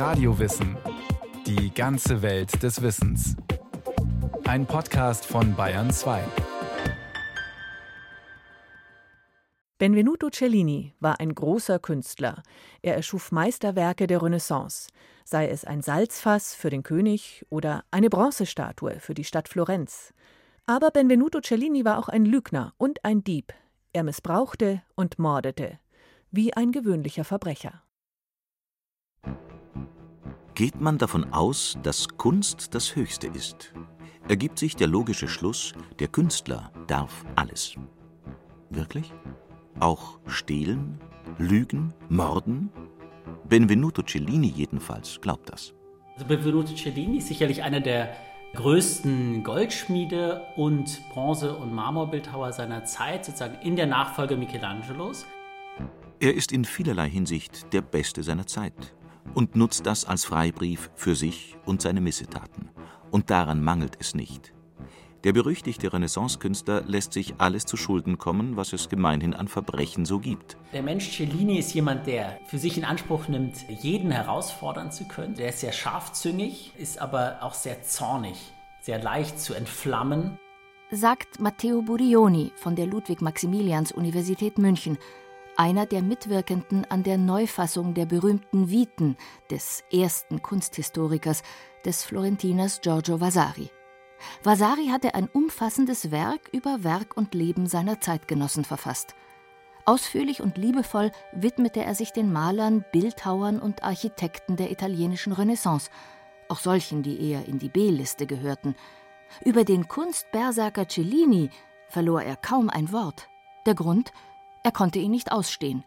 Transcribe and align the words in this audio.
Radiowissen. 0.00 0.78
Die 1.46 1.74
ganze 1.74 2.22
Welt 2.22 2.62
des 2.62 2.80
Wissens. 2.80 3.36
Ein 4.44 4.64
Podcast 4.64 5.26
von 5.26 5.54
Bayern 5.54 5.90
2. 5.90 6.24
Benvenuto 9.76 10.30
Cellini 10.30 10.94
war 11.00 11.20
ein 11.20 11.34
großer 11.34 11.78
Künstler. 11.78 12.42
Er 12.80 12.96
erschuf 12.96 13.30
Meisterwerke 13.30 14.06
der 14.06 14.22
Renaissance, 14.22 14.88
sei 15.26 15.50
es 15.50 15.66
ein 15.66 15.82
Salzfass 15.82 16.54
für 16.54 16.70
den 16.70 16.82
König 16.82 17.44
oder 17.50 17.84
eine 17.90 18.08
Bronzestatue 18.08 19.00
für 19.00 19.12
die 19.12 19.24
Stadt 19.24 19.50
Florenz. 19.50 20.14
Aber 20.64 20.90
Benvenuto 20.92 21.42
Cellini 21.42 21.84
war 21.84 21.98
auch 21.98 22.08
ein 22.08 22.24
Lügner 22.24 22.72
und 22.78 23.04
ein 23.04 23.22
Dieb. 23.22 23.52
Er 23.92 24.04
missbrauchte 24.04 24.80
und 24.94 25.18
mordete, 25.18 25.78
wie 26.30 26.54
ein 26.54 26.72
gewöhnlicher 26.72 27.24
Verbrecher. 27.24 27.82
Geht 30.60 30.78
man 30.78 30.98
davon 30.98 31.32
aus, 31.32 31.78
dass 31.82 32.06
Kunst 32.18 32.74
das 32.74 32.94
Höchste 32.94 33.28
ist, 33.28 33.72
ergibt 34.28 34.58
sich 34.58 34.76
der 34.76 34.88
logische 34.88 35.26
Schluss, 35.26 35.72
der 35.98 36.08
Künstler 36.08 36.70
darf 36.86 37.24
alles. 37.34 37.76
Wirklich? 38.68 39.10
Auch 39.78 40.18
stehlen, 40.26 41.00
lügen, 41.38 41.94
morden? 42.10 42.68
Benvenuto 43.48 44.02
Cellini 44.02 44.48
jedenfalls 44.48 45.18
glaubt 45.22 45.48
das. 45.48 45.72
Also 46.12 46.26
Benvenuto 46.26 46.74
Cellini 46.74 47.16
ist 47.16 47.28
sicherlich 47.28 47.62
einer 47.62 47.80
der 47.80 48.14
größten 48.52 49.42
Goldschmiede 49.42 50.42
und 50.56 51.00
Bronze- 51.14 51.56
und 51.56 51.72
Marmorbildhauer 51.72 52.52
seiner 52.52 52.84
Zeit, 52.84 53.24
sozusagen 53.24 53.56
in 53.62 53.76
der 53.76 53.86
Nachfolge 53.86 54.36
Michelangelos. 54.36 55.24
Er 56.20 56.34
ist 56.34 56.52
in 56.52 56.66
vielerlei 56.66 57.08
Hinsicht 57.08 57.72
der 57.72 57.80
Beste 57.80 58.22
seiner 58.22 58.46
Zeit 58.46 58.92
und 59.34 59.56
nutzt 59.56 59.86
das 59.86 60.04
als 60.04 60.24
Freibrief 60.24 60.90
für 60.94 61.14
sich 61.14 61.56
und 61.64 61.82
seine 61.82 62.00
Missetaten. 62.00 62.70
Und 63.10 63.30
daran 63.30 63.62
mangelt 63.62 63.96
es 64.00 64.14
nicht. 64.14 64.52
Der 65.24 65.34
berüchtigte 65.34 65.92
Renaissancekünstler 65.92 66.82
lässt 66.86 67.12
sich 67.12 67.34
alles 67.36 67.66
zu 67.66 67.76
Schulden 67.76 68.16
kommen, 68.16 68.56
was 68.56 68.72
es 68.72 68.88
gemeinhin 68.88 69.34
an 69.34 69.48
Verbrechen 69.48 70.06
so 70.06 70.18
gibt. 70.18 70.56
Der 70.72 70.82
Mensch 70.82 71.14
Cellini 71.14 71.58
ist 71.58 71.74
jemand, 71.74 72.06
der 72.06 72.38
für 72.46 72.58
sich 72.58 72.78
in 72.78 72.84
Anspruch 72.86 73.28
nimmt, 73.28 73.68
jeden 73.68 74.10
herausfordern 74.10 74.90
zu 74.90 75.06
können. 75.06 75.34
Der 75.34 75.50
ist 75.50 75.60
sehr 75.60 75.72
scharfzüngig, 75.72 76.72
ist 76.78 76.98
aber 76.98 77.38
auch 77.42 77.52
sehr 77.52 77.82
zornig, 77.82 78.52
sehr 78.80 79.02
leicht 79.02 79.38
zu 79.38 79.52
entflammen. 79.52 80.38
Sagt 80.90 81.38
Matteo 81.38 81.82
Burioni 81.82 82.52
von 82.56 82.74
der 82.74 82.86
Ludwig-Maximilians-Universität 82.86 84.56
München, 84.56 84.96
einer 85.60 85.84
der 85.84 86.00
Mitwirkenden 86.00 86.86
an 86.86 87.02
der 87.02 87.18
Neufassung 87.18 87.92
der 87.92 88.06
berühmten 88.06 88.70
Viten 88.70 89.18
des 89.50 89.84
ersten 89.92 90.40
Kunsthistorikers, 90.40 91.42
des 91.84 92.02
Florentiners 92.02 92.80
Giorgio 92.80 93.20
Vasari. 93.20 93.70
Vasari 94.42 94.86
hatte 94.86 95.14
ein 95.14 95.28
umfassendes 95.28 96.10
Werk 96.10 96.48
über 96.52 96.82
Werk 96.82 97.14
und 97.14 97.34
Leben 97.34 97.66
seiner 97.66 98.00
Zeitgenossen 98.00 98.64
verfasst. 98.64 99.14
Ausführlich 99.84 100.40
und 100.40 100.56
liebevoll 100.56 101.12
widmete 101.32 101.84
er 101.84 101.94
sich 101.94 102.14
den 102.14 102.32
Malern, 102.32 102.82
Bildhauern 102.90 103.58
und 103.58 103.82
Architekten 103.82 104.56
der 104.56 104.70
italienischen 104.70 105.34
Renaissance, 105.34 105.90
auch 106.48 106.58
solchen, 106.58 107.02
die 107.02 107.20
eher 107.30 107.44
in 107.44 107.58
die 107.58 107.68
B-Liste 107.68 108.26
gehörten. 108.26 108.76
Über 109.44 109.64
den 109.64 109.88
Kunstberserker 109.88 110.88
Cellini 110.88 111.50
verlor 111.90 112.22
er 112.22 112.36
kaum 112.36 112.70
ein 112.70 112.92
Wort. 112.92 113.28
Der 113.66 113.74
Grund, 113.74 114.10
er 114.62 114.72
konnte 114.72 114.98
ihn 114.98 115.10
nicht 115.10 115.32
ausstehen. 115.32 115.84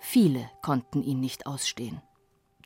Viele 0.00 0.48
konnten 0.62 1.02
ihn 1.02 1.20
nicht 1.20 1.46
ausstehen. 1.46 2.00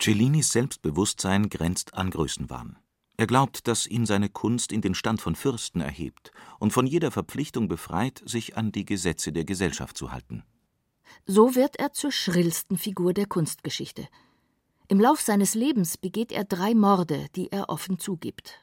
Cellinis 0.00 0.52
Selbstbewusstsein 0.52 1.48
grenzt 1.48 1.94
an 1.94 2.10
Größenwahn. 2.10 2.78
Er 3.16 3.26
glaubt, 3.26 3.68
dass 3.68 3.86
ihn 3.86 4.06
seine 4.06 4.28
Kunst 4.28 4.72
in 4.72 4.80
den 4.80 4.94
Stand 4.94 5.20
von 5.20 5.36
Fürsten 5.36 5.80
erhebt 5.80 6.32
und 6.58 6.72
von 6.72 6.86
jeder 6.86 7.10
Verpflichtung 7.10 7.68
befreit, 7.68 8.22
sich 8.24 8.56
an 8.56 8.72
die 8.72 8.84
Gesetze 8.84 9.32
der 9.32 9.44
Gesellschaft 9.44 9.96
zu 9.96 10.12
halten. 10.12 10.42
So 11.26 11.54
wird 11.54 11.76
er 11.76 11.92
zur 11.92 12.10
schrillsten 12.10 12.78
Figur 12.78 13.12
der 13.12 13.26
Kunstgeschichte. 13.26 14.08
Im 14.88 14.98
Lauf 14.98 15.20
seines 15.20 15.54
Lebens 15.54 15.96
begeht 15.96 16.32
er 16.32 16.44
drei 16.44 16.74
Morde, 16.74 17.26
die 17.36 17.52
er 17.52 17.68
offen 17.68 17.98
zugibt. 17.98 18.60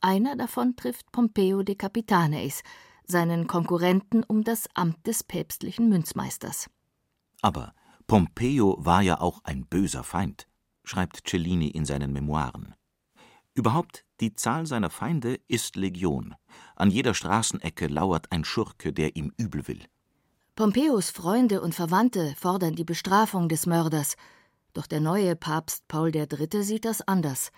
Einer 0.00 0.36
davon 0.36 0.74
trifft 0.74 1.12
Pompeo 1.12 1.62
de 1.62 1.76
Capitaneis, 1.76 2.62
seinen 3.12 3.46
Konkurrenten 3.46 4.24
um 4.24 4.42
das 4.42 4.68
Amt 4.74 5.06
des 5.06 5.22
päpstlichen 5.22 5.88
Münzmeisters. 5.88 6.68
Aber 7.40 7.72
Pompeo 8.08 8.76
war 8.80 9.02
ja 9.02 9.20
auch 9.20 9.44
ein 9.44 9.66
böser 9.66 10.02
Feind, 10.02 10.48
schreibt 10.82 11.28
Cellini 11.28 11.68
in 11.68 11.84
seinen 11.84 12.12
Memoiren. 12.12 12.74
Überhaupt, 13.54 14.04
die 14.20 14.34
Zahl 14.34 14.66
seiner 14.66 14.90
Feinde 14.90 15.38
ist 15.46 15.76
Legion. 15.76 16.34
An 16.74 16.90
jeder 16.90 17.14
Straßenecke 17.14 17.86
lauert 17.86 18.32
ein 18.32 18.44
Schurke, 18.44 18.92
der 18.92 19.14
ihm 19.14 19.32
übel 19.36 19.68
will. 19.68 19.84
Pompeos 20.54 21.10
Freunde 21.10 21.60
und 21.60 21.74
Verwandte 21.74 22.34
fordern 22.36 22.74
die 22.74 22.84
Bestrafung 22.84 23.48
des 23.48 23.66
Mörders. 23.66 24.16
Doch 24.72 24.86
der 24.86 25.00
neue 25.00 25.36
Papst 25.36 25.86
Paul 25.88 26.14
III. 26.14 26.62
sieht 26.62 26.84
das 26.84 27.06
anders. 27.06 27.52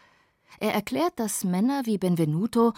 Er 0.58 0.72
erklärt, 0.74 1.18
dass 1.18 1.44
Männer 1.44 1.86
wie 1.86 1.98
Benvenuto, 1.98 2.72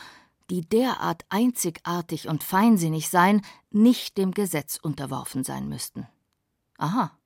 die 0.50 0.62
derart 0.62 1.24
einzigartig 1.28 2.28
und 2.28 2.44
feinsinnig 2.44 3.08
seien, 3.08 3.42
nicht 3.70 4.18
dem 4.18 4.32
Gesetz 4.32 4.78
unterworfen 4.80 5.44
sein 5.44 5.68
müssten. 5.68 6.06
Aha. 6.78 7.18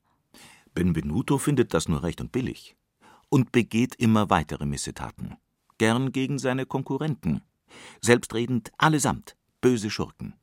Benvenuto 0.75 1.39
findet 1.39 1.75
das 1.75 1.89
nur 1.89 2.03
recht 2.03 2.21
und 2.21 2.33
billig 2.33 2.77
und 3.29 3.53
begeht 3.53 3.95
immer 3.97 4.31
weitere 4.31 4.67
Missetaten 4.67 5.37
gern 5.81 6.13
gegen 6.13 6.39
seine 6.39 6.67
Konkurrenten. 6.67 7.41
Selbstredend 8.03 8.71
allesamt 8.77 9.35
böse 9.63 9.89
Schurken. 9.89 10.35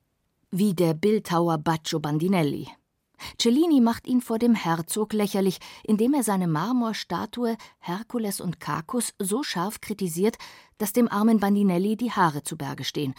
Wie 0.50 0.74
der 0.74 0.96
Bildhauer 0.96 1.60
Baccio 1.60 2.00
Bandinelli. 2.00 2.68
Cellini 3.38 3.82
macht 3.82 4.08
ihn 4.08 4.22
vor 4.22 4.40
dem 4.40 4.56
Herzog 4.56 5.14
lächerlich, 5.14 5.60
indem 5.84 6.14
er 6.14 6.24
seine 6.24 6.48
Marmorstatue 6.48 7.58
Herkules 7.80 8.42
und 8.42 8.60
Kakus 8.60 9.14
so 9.20 9.44
scharf 9.44 9.82
kritisiert, 9.82 10.38
dass 10.78 10.94
dem 10.94 11.08
armen 11.08 11.40
Bandinelli 11.40 11.98
die 11.98 12.12
Haare 12.12 12.44
zu 12.44 12.58
Berge 12.58 12.84
stehen. 12.84 13.14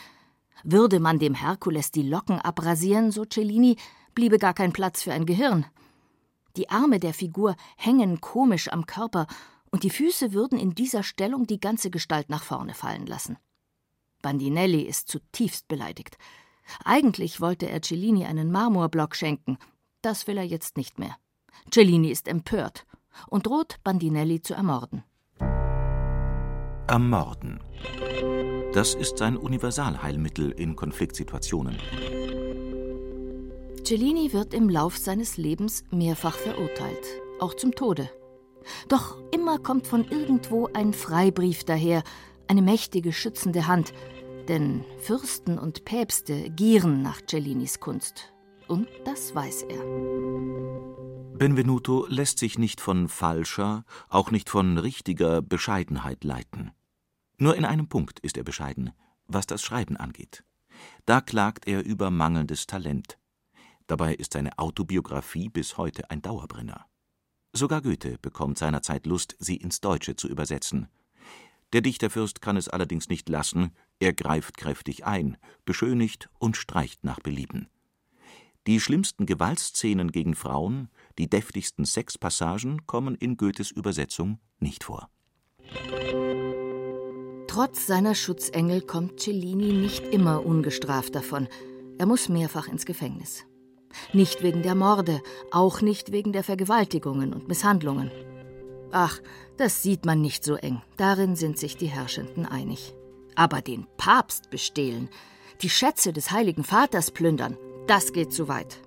Würde 0.65 1.01
man 1.01 1.19
dem 1.19 1.35
Herkules 1.35 1.91
die 1.91 2.03
Locken 2.03 2.41
abrasieren, 2.41 3.11
so 3.11 3.25
Cellini, 3.25 3.77
bliebe 4.15 4.39
gar 4.39 4.55
kein 4.55 4.73
Platz 4.73 5.03
für 5.03 5.13
ein 5.13 5.27
Gehirn. 5.27 5.67
Die 6.57 6.71
Arme 6.71 6.99
der 6.99 7.15
Figur 7.15 7.55
hängen 7.77 8.21
komisch 8.21 8.69
am 8.73 8.87
Körper 8.87 9.27
und 9.71 9.85
die 9.85 9.91
Füße 9.91 10.33
würden 10.33 10.59
in 10.59 10.75
dieser 10.75 11.03
Stellung 11.03 11.47
die 11.47 11.61
ganze 11.61 11.91
Gestalt 11.91 12.31
nach 12.31 12.43
vorne 12.43 12.75
fallen 12.75 13.07
lassen. 13.07 13.37
Bandinelli 14.23 14.83
ist 14.83 15.09
zutiefst 15.09 15.69
beleidigt. 15.69 16.19
Eigentlich 16.85 17.41
wollte 17.41 17.69
er 17.69 17.81
Cellini 17.81 18.25
einen 18.25 18.51
Marmorblock 18.51 19.15
schenken, 19.15 19.59
das 20.03 20.27
will 20.27 20.37
er 20.39 20.45
jetzt 20.45 20.77
nicht 20.77 20.99
mehr. 20.99 21.17
Cellini 21.71 22.11
ist 22.11 22.29
empört 22.29 22.87
und 23.29 23.47
droht 23.47 23.77
Bandinelli 23.85 24.41
zu 24.41 24.55
ermorden. 24.55 25.05
Ermorden. 26.87 27.61
Das 28.73 28.95
ist 28.95 29.19
sein 29.19 29.37
Universalheilmittel 29.37 30.51
in 30.53 30.77
Konfliktsituationen. 30.77 31.77
Cellini 33.85 34.33
wird 34.33 34.55
im 34.55 34.69
Lauf 34.69 34.99
seines 34.99 35.37
Lebens 35.37 35.85
mehrfach 35.91 36.37
verurteilt, 36.37 37.07
auch 37.41 37.55
zum 37.55 37.75
Tode. 37.75 38.11
Doch 38.89 39.17
immer 39.31 39.59
kommt 39.59 39.87
von 39.87 40.05
irgendwo 40.05 40.69
ein 40.75 40.93
Freibrief 40.93 41.65
daher, 41.65 42.03
eine 42.49 42.63
mächtige 42.63 43.13
schützende 43.13 43.67
Hand, 43.67 43.93
denn 44.49 44.85
Fürsten 44.99 45.59
und 45.59 45.85
Päpste 45.85 46.51
gieren 46.51 47.03
nach 47.03 47.21
Cellinis 47.27 47.81
Kunst. 47.81 48.33
Und 48.69 48.89
das 49.05 49.35
weiß 49.35 49.63
er. 49.63 49.83
Benvenuto 51.39 52.07
lässt 52.09 52.39
sich 52.39 52.59
nicht 52.59 52.81
von 52.81 53.09
falscher, 53.09 53.85
auch 54.09 54.31
nicht 54.31 54.51
von 54.51 54.77
richtiger 54.77 55.41
Bescheidenheit 55.41 56.25
leiten. 56.25 56.73
Nur 57.39 57.57
in 57.57 57.65
einem 57.65 57.89
Punkt 57.89 58.19
ist 58.21 58.37
er 58.37 58.45
bescheiden, 58.45 58.93
was 59.27 59.47
das 59.47 59.63
Schreiben 59.63 59.97
angeht. 59.97 60.45
Da 61.07 61.21
klagt 61.21 61.67
er 61.67 61.85
über 61.85 62.11
mangelndes 62.11 62.67
Talent. 62.67 63.19
Dabei 63.87 64.15
ist 64.15 64.35
seine 64.35 64.59
Autobiografie 64.59 65.49
bis 65.49 65.79
heute 65.79 66.11
ein 66.11 66.21
Dauerbrenner. 66.21 66.87
Sogar 67.53 67.81
Goethe 67.81 68.19
bekommt 68.19 68.59
seinerzeit 68.59 69.07
Lust, 69.07 69.37
sie 69.39 69.57
ins 69.57 69.81
Deutsche 69.81 70.17
zu 70.17 70.29
übersetzen. 70.29 70.89
Der 71.73 71.81
Dichterfürst 71.81 72.43
kann 72.43 72.57
es 72.57 72.69
allerdings 72.69 73.09
nicht 73.09 73.29
lassen, 73.29 73.73
er 74.01 74.13
greift 74.13 74.57
kräftig 74.57 75.07
ein, 75.07 75.37
beschönigt 75.65 76.29
und 76.39 76.57
streicht 76.57 77.05
nach 77.05 77.21
Belieben. 77.21 77.69
Die 78.69 78.81
schlimmsten 78.81 79.25
Gewaltszenen 79.25 80.13
gegen 80.13 80.35
Frauen, 80.35 80.91
die 81.17 81.27
deftigsten 81.27 81.87
Sexpassagen 81.87 82.87
kommen 82.87 83.15
in 83.15 83.39
Goethes 83.39 83.71
Übersetzung 83.71 84.41
nicht 84.61 84.85
vor. 84.85 85.09
Trotz 87.47 87.87
seiner 87.87 88.15
Schutzengel 88.15 88.83
kommt 88.83 89.21
Cellini 89.21 89.73
nicht 89.73 90.05
immer 90.09 90.45
ungestraft 90.45 91.15
davon. 91.15 91.49
Er 91.97 92.05
muss 92.05 92.29
mehrfach 92.29 92.69
ins 92.69 92.85
Gefängnis. 92.85 93.47
Nicht 94.13 94.43
wegen 94.43 94.63
der 94.63 94.75
Morde, 94.75 95.23
auch 95.51 95.81
nicht 95.81 96.13
wegen 96.13 96.35
der 96.35 96.45
Vergewaltigungen 96.45 97.33
und 97.33 97.49
Misshandlungen. 97.49 98.11
Ach, 98.93 99.19
das 99.57 99.83
sieht 99.83 100.05
man 100.05 100.21
nicht 100.21 100.45
so 100.45 100.57
eng. 100.57 100.83
Darin 100.99 101.37
sind 101.37 101.59
sich 101.59 101.79
die 101.79 101.87
Herrschenden 101.87 102.45
einig. 102.45 102.95
Aber 103.35 103.63
den 103.63 103.87
Papst 103.97 104.51
bestehlen, 104.51 105.09
die 105.63 105.71
Schätze 105.71 106.13
des 106.13 106.33
Heiligen 106.33 106.65
Vaters 106.65 107.11
plündern, 107.11 107.57
das 107.89 108.13
geht 108.13 108.33
zu 108.33 108.49
weit. 108.49 108.81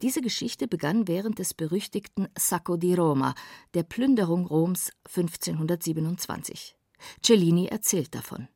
Diese 0.00 0.20
Geschichte 0.20 0.68
begann 0.68 1.08
während 1.08 1.38
des 1.38 1.54
berüchtigten 1.54 2.28
Sacco 2.38 2.76
di 2.76 2.94
Roma, 2.94 3.34
der 3.74 3.82
Plünderung 3.82 4.46
Roms 4.46 4.92
1527. 5.08 6.76
Cellini 7.22 7.66
erzählt 7.66 8.14
davon. 8.14 8.48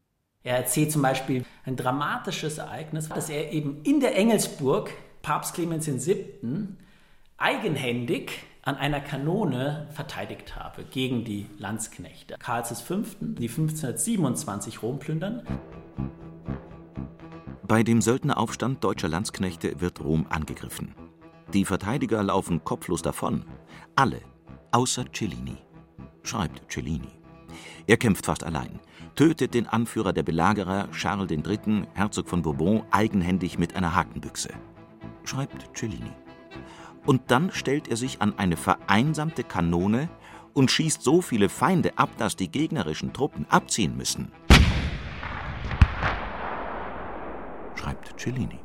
Er 0.42 0.56
erzählt 0.56 0.92
zum 0.92 1.02
Beispiel 1.02 1.44
ein 1.64 1.76
dramatisches 1.76 2.58
Ereignis, 2.58 3.08
dass 3.08 3.28
er 3.28 3.52
eben 3.52 3.82
in 3.82 4.00
der 4.00 4.16
Engelsburg 4.16 4.90
Papst 5.20 5.54
Clemens 5.54 5.86
VII. 5.86 6.68
eigenhändig 7.36 8.44
an 8.62 8.76
einer 8.76 9.00
Kanone 9.00 9.88
verteidigt 9.90 10.56
habe 10.56 10.84
gegen 10.84 11.24
die 11.24 11.46
Landsknechte 11.58 12.36
Karls 12.38 12.80
V., 12.80 13.02
die 13.20 13.48
1527 13.48 14.82
Rom 14.82 14.98
plündern. 14.98 15.42
Bei 17.70 17.84
dem 17.84 18.00
Söldneraufstand 18.00 18.82
deutscher 18.82 19.06
Landsknechte 19.06 19.80
wird 19.80 20.00
Rom 20.00 20.26
angegriffen. 20.28 20.92
Die 21.54 21.64
Verteidiger 21.64 22.20
laufen 22.20 22.64
kopflos 22.64 23.00
davon. 23.00 23.44
Alle, 23.94 24.22
außer 24.72 25.04
Cellini. 25.12 25.56
Schreibt 26.24 26.68
Cellini. 26.68 27.12
Er 27.86 27.96
kämpft 27.96 28.26
fast 28.26 28.42
allein, 28.42 28.80
tötet 29.14 29.54
den 29.54 29.68
Anführer 29.68 30.12
der 30.12 30.24
Belagerer, 30.24 30.90
Charles 30.90 31.30
III., 31.30 31.84
Herzog 31.94 32.28
von 32.28 32.42
Bourbon, 32.42 32.82
eigenhändig 32.90 33.56
mit 33.56 33.76
einer 33.76 33.94
Hakenbüchse. 33.94 34.50
Schreibt 35.22 35.70
Cellini. 35.72 36.10
Und 37.06 37.30
dann 37.30 37.52
stellt 37.52 37.86
er 37.86 37.96
sich 37.96 38.20
an 38.20 38.36
eine 38.36 38.56
vereinsamte 38.56 39.44
Kanone 39.44 40.08
und 40.54 40.72
schießt 40.72 41.04
so 41.04 41.22
viele 41.22 41.48
Feinde 41.48 41.96
ab, 41.98 42.10
dass 42.18 42.34
die 42.34 42.50
gegnerischen 42.50 43.12
Truppen 43.12 43.46
abziehen 43.48 43.96
müssen. 43.96 44.32
Schreibt 47.90 48.20
Cellini. 48.20 48.60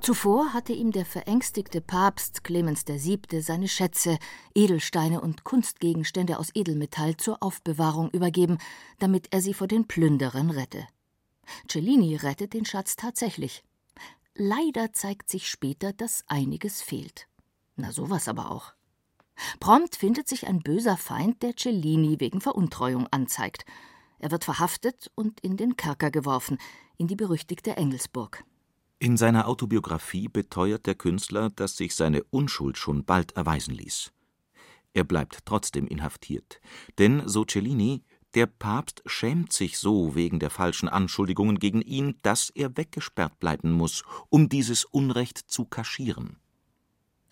Zuvor 0.00 0.52
hatte 0.52 0.72
ihm 0.72 0.92
der 0.92 1.04
verängstigte 1.04 1.80
Papst 1.80 2.44
Clemens 2.44 2.84
VII. 2.86 3.40
seine 3.40 3.66
Schätze, 3.66 4.18
Edelsteine 4.54 5.20
und 5.20 5.42
Kunstgegenstände 5.42 6.38
aus 6.38 6.50
Edelmetall 6.54 7.16
zur 7.16 7.42
Aufbewahrung 7.42 8.08
übergeben, 8.10 8.58
damit 9.00 9.32
er 9.32 9.40
sie 9.42 9.52
vor 9.52 9.66
den 9.66 9.88
Plünderern 9.88 10.50
rette. 10.50 10.86
Cellini 11.68 12.14
rettet 12.14 12.54
den 12.54 12.64
Schatz 12.64 12.94
tatsächlich. 12.94 13.64
Leider 14.36 14.92
zeigt 14.92 15.28
sich 15.28 15.48
später, 15.48 15.92
dass 15.92 16.22
einiges 16.28 16.82
fehlt. 16.82 17.26
Na 17.74 17.90
sowas 17.90 18.28
aber 18.28 18.52
auch. 18.52 18.74
Prompt 19.58 19.96
findet 19.96 20.28
sich 20.28 20.46
ein 20.46 20.60
böser 20.60 20.96
Feind, 20.96 21.42
der 21.42 21.56
Cellini 21.56 22.20
wegen 22.20 22.40
Veruntreuung 22.40 23.08
anzeigt. 23.08 23.64
Er 24.18 24.30
wird 24.30 24.44
verhaftet 24.44 25.10
und 25.14 25.40
in 25.40 25.56
den 25.56 25.76
Kerker 25.76 26.10
geworfen, 26.10 26.58
in 26.96 27.06
die 27.06 27.16
berüchtigte 27.16 27.76
Engelsburg. 27.76 28.44
In 28.98 29.16
seiner 29.16 29.46
Autobiografie 29.46 30.28
beteuert 30.28 30.86
der 30.86 30.94
Künstler, 30.94 31.50
dass 31.50 31.76
sich 31.76 31.94
seine 31.94 32.22
Unschuld 32.24 32.78
schon 32.78 33.04
bald 33.04 33.32
erweisen 33.32 33.74
ließ. 33.74 34.12
Er 34.94 35.04
bleibt 35.04 35.40
trotzdem 35.44 35.86
inhaftiert, 35.86 36.62
denn, 36.98 37.28
so 37.28 37.44
Cellini, 37.44 38.02
der 38.34 38.46
Papst 38.46 39.02
schämt 39.04 39.52
sich 39.52 39.78
so 39.78 40.14
wegen 40.14 40.38
der 40.38 40.50
falschen 40.50 40.88
Anschuldigungen 40.88 41.58
gegen 41.58 41.82
ihn, 41.82 42.18
dass 42.22 42.50
er 42.50 42.76
weggesperrt 42.76 43.38
bleiben 43.38 43.72
muss, 43.72 44.04
um 44.30 44.48
dieses 44.48 44.84
Unrecht 44.84 45.38
zu 45.38 45.66
kaschieren. 45.66 46.38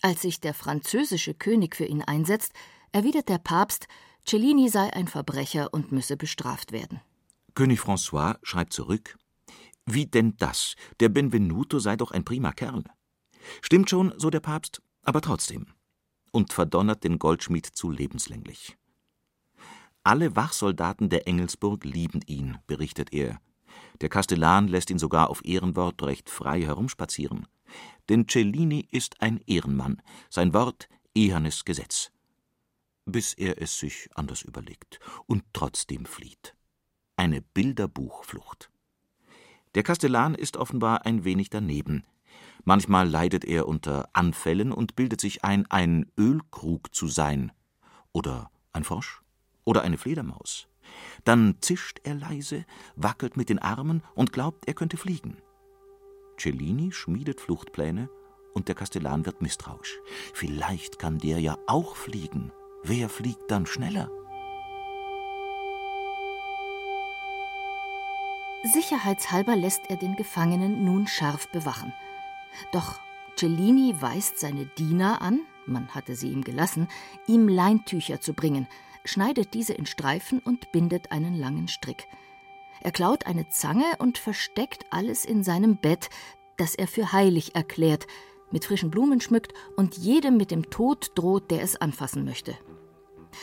Als 0.02 0.22
sich 0.22 0.40
der 0.40 0.52
französische 0.52 1.32
König 1.32 1.76
für 1.76 1.86
ihn 1.86 2.02
einsetzt, 2.02 2.52
erwidert 2.92 3.30
der 3.30 3.38
Papst, 3.38 3.88
Cellini 4.24 4.68
sei 4.68 4.92
ein 4.92 5.08
Verbrecher 5.08 5.72
und 5.72 5.92
müsse 5.92 6.16
bestraft 6.16 6.72
werden. 6.72 7.00
König 7.54 7.80
François 7.80 8.36
schreibt 8.42 8.72
zurück 8.72 9.16
wie 9.86 10.06
denn 10.06 10.36
das? 10.38 10.76
Der 11.00 11.08
Benvenuto 11.08 11.78
sei 11.78 11.96
doch 11.96 12.10
ein 12.10 12.24
prima 12.24 12.52
Kerl. 12.52 12.84
Stimmt 13.60 13.90
schon, 13.90 14.14
so 14.16 14.30
der 14.30 14.40
Papst, 14.40 14.80
aber 15.02 15.20
trotzdem. 15.20 15.66
Und 16.32 16.52
verdonnert 16.52 17.04
den 17.04 17.18
Goldschmied 17.18 17.66
zu 17.66 17.90
lebenslänglich. 17.90 18.76
Alle 20.02 20.36
Wachsoldaten 20.36 21.10
der 21.10 21.28
Engelsburg 21.28 21.84
lieben 21.84 22.20
ihn, 22.26 22.58
berichtet 22.66 23.12
er. 23.12 23.40
Der 24.00 24.08
Kastellan 24.08 24.68
lässt 24.68 24.90
ihn 24.90 24.98
sogar 24.98 25.30
auf 25.30 25.44
Ehrenwort 25.44 26.02
recht 26.02 26.30
frei 26.30 26.62
herumspazieren. 26.62 27.46
Denn 28.08 28.26
Cellini 28.26 28.88
ist 28.90 29.20
ein 29.20 29.40
Ehrenmann, 29.46 30.00
sein 30.30 30.54
Wort 30.54 30.88
ehernes 31.14 31.64
Gesetz. 31.64 32.10
Bis 33.06 33.34
er 33.34 33.60
es 33.60 33.78
sich 33.78 34.08
anders 34.14 34.42
überlegt 34.42 34.98
und 35.26 35.44
trotzdem 35.52 36.06
flieht. 36.06 36.54
Eine 37.16 37.42
Bilderbuchflucht. 37.42 38.70
Der 39.74 39.82
Kastellan 39.82 40.34
ist 40.34 40.56
offenbar 40.56 41.04
ein 41.04 41.24
wenig 41.24 41.50
daneben. 41.50 42.04
Manchmal 42.64 43.08
leidet 43.08 43.44
er 43.44 43.68
unter 43.68 44.08
Anfällen 44.12 44.72
und 44.72 44.96
bildet 44.96 45.20
sich 45.20 45.44
ein, 45.44 45.66
ein 45.70 46.10
Ölkrug 46.18 46.94
zu 46.94 47.08
sein. 47.08 47.52
Oder 48.12 48.50
ein 48.72 48.84
Frosch. 48.84 49.22
Oder 49.64 49.82
eine 49.82 49.98
Fledermaus. 49.98 50.68
Dann 51.24 51.56
zischt 51.60 52.00
er 52.04 52.14
leise, 52.14 52.64
wackelt 52.96 53.36
mit 53.36 53.48
den 53.48 53.58
Armen 53.58 54.02
und 54.14 54.32
glaubt, 54.32 54.66
er 54.66 54.74
könnte 54.74 54.96
fliegen. 54.96 55.38
Cellini 56.38 56.92
schmiedet 56.92 57.40
Fluchtpläne 57.40 58.08
und 58.54 58.68
der 58.68 58.74
Kastellan 58.74 59.26
wird 59.26 59.42
misstrauisch. 59.42 59.98
Vielleicht 60.32 60.98
kann 60.98 61.18
der 61.18 61.40
ja 61.40 61.58
auch 61.66 61.96
fliegen. 61.96 62.52
Wer 62.86 63.08
fliegt 63.08 63.50
dann 63.50 63.64
schneller? 63.64 64.10
Sicherheitshalber 68.62 69.56
lässt 69.56 69.88
er 69.88 69.96
den 69.96 70.16
Gefangenen 70.16 70.84
nun 70.84 71.06
scharf 71.06 71.48
bewachen. 71.48 71.94
Doch 72.72 73.00
Cellini 73.36 73.94
weist 74.00 74.38
seine 74.38 74.66
Diener 74.66 75.22
an, 75.22 75.40
man 75.64 75.94
hatte 75.94 76.14
sie 76.14 76.28
ihm 76.28 76.44
gelassen, 76.44 76.88
ihm 77.26 77.48
Leintücher 77.48 78.20
zu 78.20 78.34
bringen, 78.34 78.68
schneidet 79.06 79.54
diese 79.54 79.72
in 79.72 79.86
Streifen 79.86 80.38
und 80.38 80.70
bindet 80.70 81.10
einen 81.10 81.34
langen 81.34 81.68
Strick. 81.68 82.06
Er 82.82 82.92
klaut 82.92 83.24
eine 83.24 83.48
Zange 83.48 83.96
und 83.98 84.18
versteckt 84.18 84.84
alles 84.90 85.24
in 85.24 85.42
seinem 85.42 85.78
Bett, 85.78 86.10
das 86.58 86.74
er 86.74 86.86
für 86.86 87.12
heilig 87.12 87.54
erklärt, 87.54 88.06
mit 88.50 88.66
frischen 88.66 88.90
Blumen 88.90 89.22
schmückt 89.22 89.54
und 89.74 89.96
jedem 89.96 90.36
mit 90.36 90.50
dem 90.50 90.68
Tod 90.68 91.12
droht, 91.14 91.50
der 91.50 91.62
es 91.62 91.76
anfassen 91.76 92.26
möchte. 92.26 92.58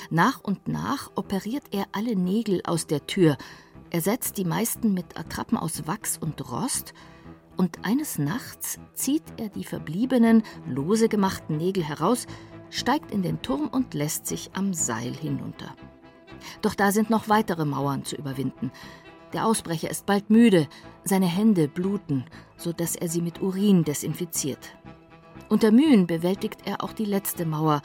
Nach 0.09 0.39
und 0.41 0.67
nach 0.67 1.11
operiert 1.15 1.63
er 1.71 1.85
alle 1.91 2.15
Nägel 2.15 2.61
aus 2.65 2.87
der 2.87 3.05
Tür, 3.07 3.37
ersetzt 3.89 4.37
die 4.37 4.45
meisten 4.45 4.93
mit 4.93 5.17
Attrappen 5.17 5.57
aus 5.57 5.87
Wachs 5.87 6.17
und 6.17 6.51
Rost, 6.51 6.93
und 7.57 7.85
eines 7.85 8.17
Nachts 8.17 8.79
zieht 8.93 9.23
er 9.37 9.49
die 9.49 9.65
verbliebenen, 9.65 10.43
lose 10.65 11.09
gemachten 11.09 11.57
Nägel 11.57 11.83
heraus, 11.83 12.25
steigt 12.69 13.11
in 13.11 13.21
den 13.21 13.41
Turm 13.41 13.67
und 13.67 13.93
lässt 13.93 14.25
sich 14.25 14.51
am 14.53 14.73
Seil 14.73 15.13
hinunter. 15.13 15.75
Doch 16.61 16.73
da 16.73 16.91
sind 16.91 17.09
noch 17.09 17.29
weitere 17.29 17.65
Mauern 17.65 18.03
zu 18.03 18.15
überwinden. 18.15 18.71
Der 19.33 19.45
Ausbrecher 19.45 19.89
ist 19.89 20.05
bald 20.05 20.29
müde, 20.29 20.67
seine 21.03 21.27
Hände 21.27 21.67
bluten, 21.67 22.25
so 22.57 22.73
dass 22.73 22.95
er 22.95 23.09
sie 23.09 23.21
mit 23.21 23.41
Urin 23.41 23.83
desinfiziert. 23.83 24.75
Unter 25.49 25.71
Mühen 25.71 26.07
bewältigt 26.07 26.61
er 26.65 26.83
auch 26.83 26.93
die 26.93 27.05
letzte 27.05 27.45
Mauer, 27.45 27.81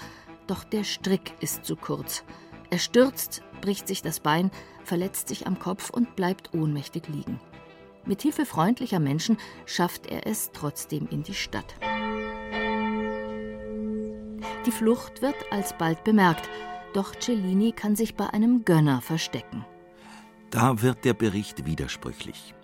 doch 0.47 0.65
der 0.65 0.85
Strick 0.85 1.35
ist 1.41 1.65
zu 1.65 1.76
kurz. 1.76 2.25
Er 2.71 2.79
stürzt, 2.79 3.43
bricht 3.61 3.88
sich 3.88 4.03
das 4.03 4.21
Bein, 4.21 4.50
verletzt 4.85 5.29
sich 5.29 5.47
am 5.47 5.59
Kopf 5.59 5.91
und 5.91 6.17
bleibt 6.17 6.55
ohnmächtig 6.55 7.09
liegen. 7.09 7.41
Mit 8.05 8.23
Hilfe 8.23 8.47
freundlicher 8.47 9.00
Menschen 9.00 9.37
schafft 9.67 10.07
er 10.07 10.26
es 10.26 10.50
trotzdem 10.53 11.09
in 11.11 11.23
die 11.23 11.35
Stadt. 11.35 11.75
Die 14.65 14.71
Flucht 14.71 15.23
wird 15.23 15.37
alsbald 15.50 16.05
bemerkt, 16.05 16.49
doch 16.93 17.15
Cellini 17.15 17.73
kann 17.73 17.97
sich 17.97 18.15
bei 18.15 18.29
einem 18.29 18.65
Gönner 18.65 19.00
verstecken. 19.00 19.65
Da 20.50 20.83
wird 20.83 21.05
der 21.05 21.15
Bericht 21.15 21.67
widersprüchlich. 21.67 22.55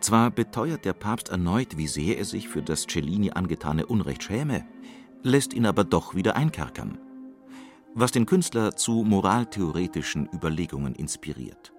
Zwar 0.00 0.30
beteuert 0.30 0.86
der 0.86 0.94
Papst 0.94 1.28
erneut, 1.28 1.76
wie 1.76 1.86
sehr 1.86 2.16
er 2.16 2.24
sich 2.24 2.48
für 2.48 2.62
das 2.62 2.86
Cellini 2.86 3.32
angetane 3.32 3.84
Unrecht 3.84 4.22
schäme, 4.22 4.66
lässt 5.22 5.52
ihn 5.52 5.66
aber 5.66 5.84
doch 5.84 6.14
wieder 6.14 6.36
einkerkern 6.36 6.98
was 7.94 8.12
den 8.12 8.26
Künstler 8.26 8.76
zu 8.76 9.04
moraltheoretischen 9.04 10.28
Überlegungen 10.32 10.94
inspiriert. 10.94 11.72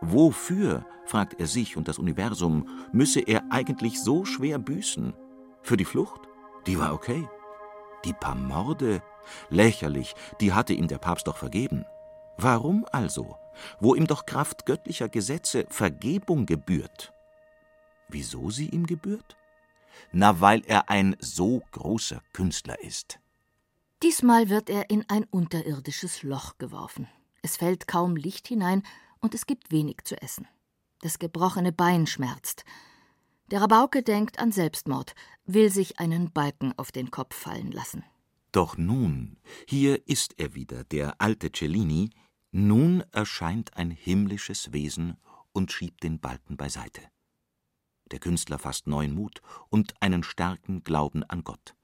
Wofür, 0.00 0.84
fragt 1.06 1.40
er 1.40 1.46
sich 1.46 1.76
und 1.76 1.88
das 1.88 1.98
Universum, 1.98 2.68
müsse 2.92 3.20
er 3.20 3.44
eigentlich 3.50 4.00
so 4.02 4.24
schwer 4.24 4.58
büßen? 4.58 5.14
Für 5.62 5.76
die 5.76 5.84
Flucht? 5.84 6.22
Die 6.66 6.78
war 6.78 6.92
okay. 6.92 7.28
Die 8.04 8.12
paar 8.12 8.34
Morde? 8.34 9.02
Lächerlich, 9.48 10.14
die 10.40 10.52
hatte 10.52 10.74
ihm 10.74 10.88
der 10.88 10.98
Papst 10.98 11.26
doch 11.26 11.36
vergeben. 11.36 11.86
Warum 12.36 12.84
also, 12.92 13.36
wo 13.80 13.94
ihm 13.94 14.06
doch 14.06 14.26
Kraft 14.26 14.66
göttlicher 14.66 15.08
Gesetze 15.08 15.66
Vergebung 15.68 16.46
gebührt? 16.46 17.12
Wieso 18.08 18.50
sie 18.50 18.68
ihm 18.68 18.86
gebührt? 18.86 19.36
Na, 20.12 20.40
weil 20.40 20.62
er 20.66 20.90
ein 20.90 21.16
so 21.20 21.62
großer 21.70 22.20
Künstler 22.32 22.82
ist. 22.82 23.20
Diesmal 24.04 24.50
wird 24.50 24.68
er 24.68 24.90
in 24.90 25.08
ein 25.08 25.24
unterirdisches 25.24 26.22
Loch 26.22 26.58
geworfen. 26.58 27.08
Es 27.40 27.56
fällt 27.56 27.88
kaum 27.88 28.16
Licht 28.16 28.46
hinein 28.46 28.82
und 29.20 29.34
es 29.34 29.46
gibt 29.46 29.72
wenig 29.72 30.04
zu 30.04 30.20
essen. 30.20 30.46
Das 31.00 31.18
gebrochene 31.18 31.72
Bein 31.72 32.06
schmerzt. 32.06 32.66
Der 33.50 33.62
Rabauke 33.62 34.02
denkt 34.02 34.38
an 34.40 34.52
Selbstmord, 34.52 35.14
will 35.46 35.70
sich 35.70 36.00
einen 36.00 36.30
Balken 36.30 36.74
auf 36.76 36.92
den 36.92 37.10
Kopf 37.10 37.34
fallen 37.34 37.72
lassen. 37.72 38.04
Doch 38.52 38.76
nun, 38.76 39.38
hier 39.66 40.06
ist 40.06 40.34
er 40.38 40.54
wieder, 40.54 40.84
der 40.84 41.18
alte 41.22 41.50
Cellini, 41.50 42.10
nun 42.50 43.04
erscheint 43.10 43.74
ein 43.74 43.90
himmlisches 43.90 44.70
Wesen 44.74 45.16
und 45.54 45.72
schiebt 45.72 46.02
den 46.02 46.20
Balken 46.20 46.58
beiseite. 46.58 47.00
Der 48.10 48.18
Künstler 48.18 48.58
fasst 48.58 48.86
neuen 48.86 49.14
Mut 49.14 49.40
und 49.70 49.94
einen 50.02 50.22
starken 50.22 50.84
Glauben 50.84 51.24
an 51.24 51.42
Gott. 51.42 51.74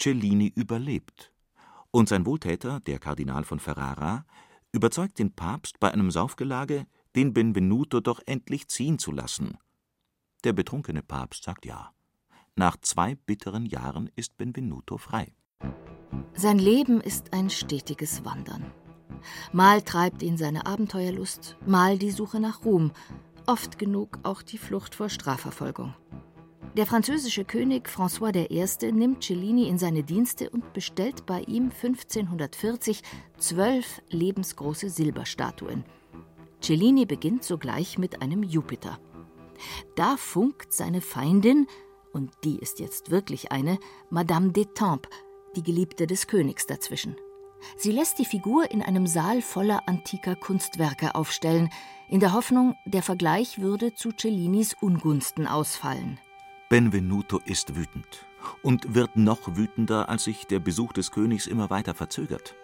Cellini 0.00 0.52
überlebt, 0.54 1.32
und 1.90 2.08
sein 2.08 2.26
Wohltäter, 2.26 2.80
der 2.80 2.98
Kardinal 2.98 3.44
von 3.44 3.60
Ferrara, 3.60 4.24
überzeugt 4.72 5.18
den 5.18 5.34
Papst 5.34 5.78
bei 5.80 5.92
einem 5.92 6.10
Saufgelage, 6.10 6.86
den 7.16 7.32
Benvenuto 7.32 8.00
doch 8.00 8.20
endlich 8.26 8.68
ziehen 8.68 8.98
zu 8.98 9.12
lassen. 9.12 9.58
Der 10.44 10.52
betrunkene 10.52 11.02
Papst 11.02 11.44
sagt 11.44 11.66
ja. 11.66 11.92
Nach 12.56 12.76
zwei 12.80 13.14
bitteren 13.14 13.66
Jahren 13.66 14.10
ist 14.16 14.36
Benvenuto 14.36 14.96
frei. 14.96 15.34
Sein 16.34 16.58
Leben 16.58 17.00
ist 17.00 17.32
ein 17.32 17.50
stetiges 17.50 18.24
Wandern. 18.24 18.72
Mal 19.52 19.82
treibt 19.82 20.22
ihn 20.22 20.36
seine 20.36 20.66
Abenteuerlust, 20.66 21.56
mal 21.66 21.98
die 21.98 22.10
Suche 22.10 22.40
nach 22.40 22.64
Ruhm, 22.64 22.92
oft 23.46 23.78
genug 23.78 24.20
auch 24.22 24.42
die 24.42 24.58
Flucht 24.58 24.94
vor 24.94 25.08
Strafverfolgung. 25.08 25.94
Der 26.76 26.86
französische 26.86 27.44
König 27.44 27.88
François 27.88 28.32
I. 28.32 28.92
nimmt 28.92 29.24
Cellini 29.24 29.68
in 29.68 29.76
seine 29.76 30.04
Dienste 30.04 30.50
und 30.50 30.72
bestellt 30.72 31.26
bei 31.26 31.40
ihm 31.42 31.64
1540 31.64 33.02
zwölf 33.38 34.00
lebensgroße 34.10 34.88
Silberstatuen. 34.88 35.84
Cellini 36.60 37.06
beginnt 37.06 37.42
sogleich 37.42 37.98
mit 37.98 38.22
einem 38.22 38.44
Jupiter. 38.44 39.00
Da 39.96 40.16
funkt 40.16 40.72
seine 40.72 41.00
Feindin, 41.00 41.66
und 42.12 42.30
die 42.44 42.58
ist 42.60 42.78
jetzt 42.78 43.10
wirklich 43.10 43.50
eine, 43.50 43.78
Madame 44.08 44.50
d'Etampes, 44.50 45.08
die 45.56 45.64
Geliebte 45.64 46.06
des 46.06 46.28
Königs, 46.28 46.66
dazwischen. 46.66 47.16
Sie 47.76 47.90
lässt 47.90 48.20
die 48.20 48.24
Figur 48.24 48.70
in 48.70 48.80
einem 48.80 49.08
Saal 49.08 49.42
voller 49.42 49.88
antiker 49.88 50.36
Kunstwerke 50.36 51.16
aufstellen, 51.16 51.68
in 52.08 52.20
der 52.20 52.32
Hoffnung, 52.32 52.76
der 52.86 53.02
Vergleich 53.02 53.60
würde 53.60 53.92
zu 53.94 54.12
Cellinis 54.12 54.76
Ungunsten 54.80 55.48
ausfallen. 55.48 56.20
Benvenuto 56.70 57.40
ist 57.46 57.74
wütend 57.74 58.24
und 58.62 58.94
wird 58.94 59.16
noch 59.16 59.56
wütender, 59.56 60.08
als 60.08 60.22
sich 60.22 60.46
der 60.46 60.60
Besuch 60.60 60.92
des 60.92 61.10
Königs 61.10 61.48
immer 61.48 61.68
weiter 61.68 61.94
verzögert. 61.94 62.54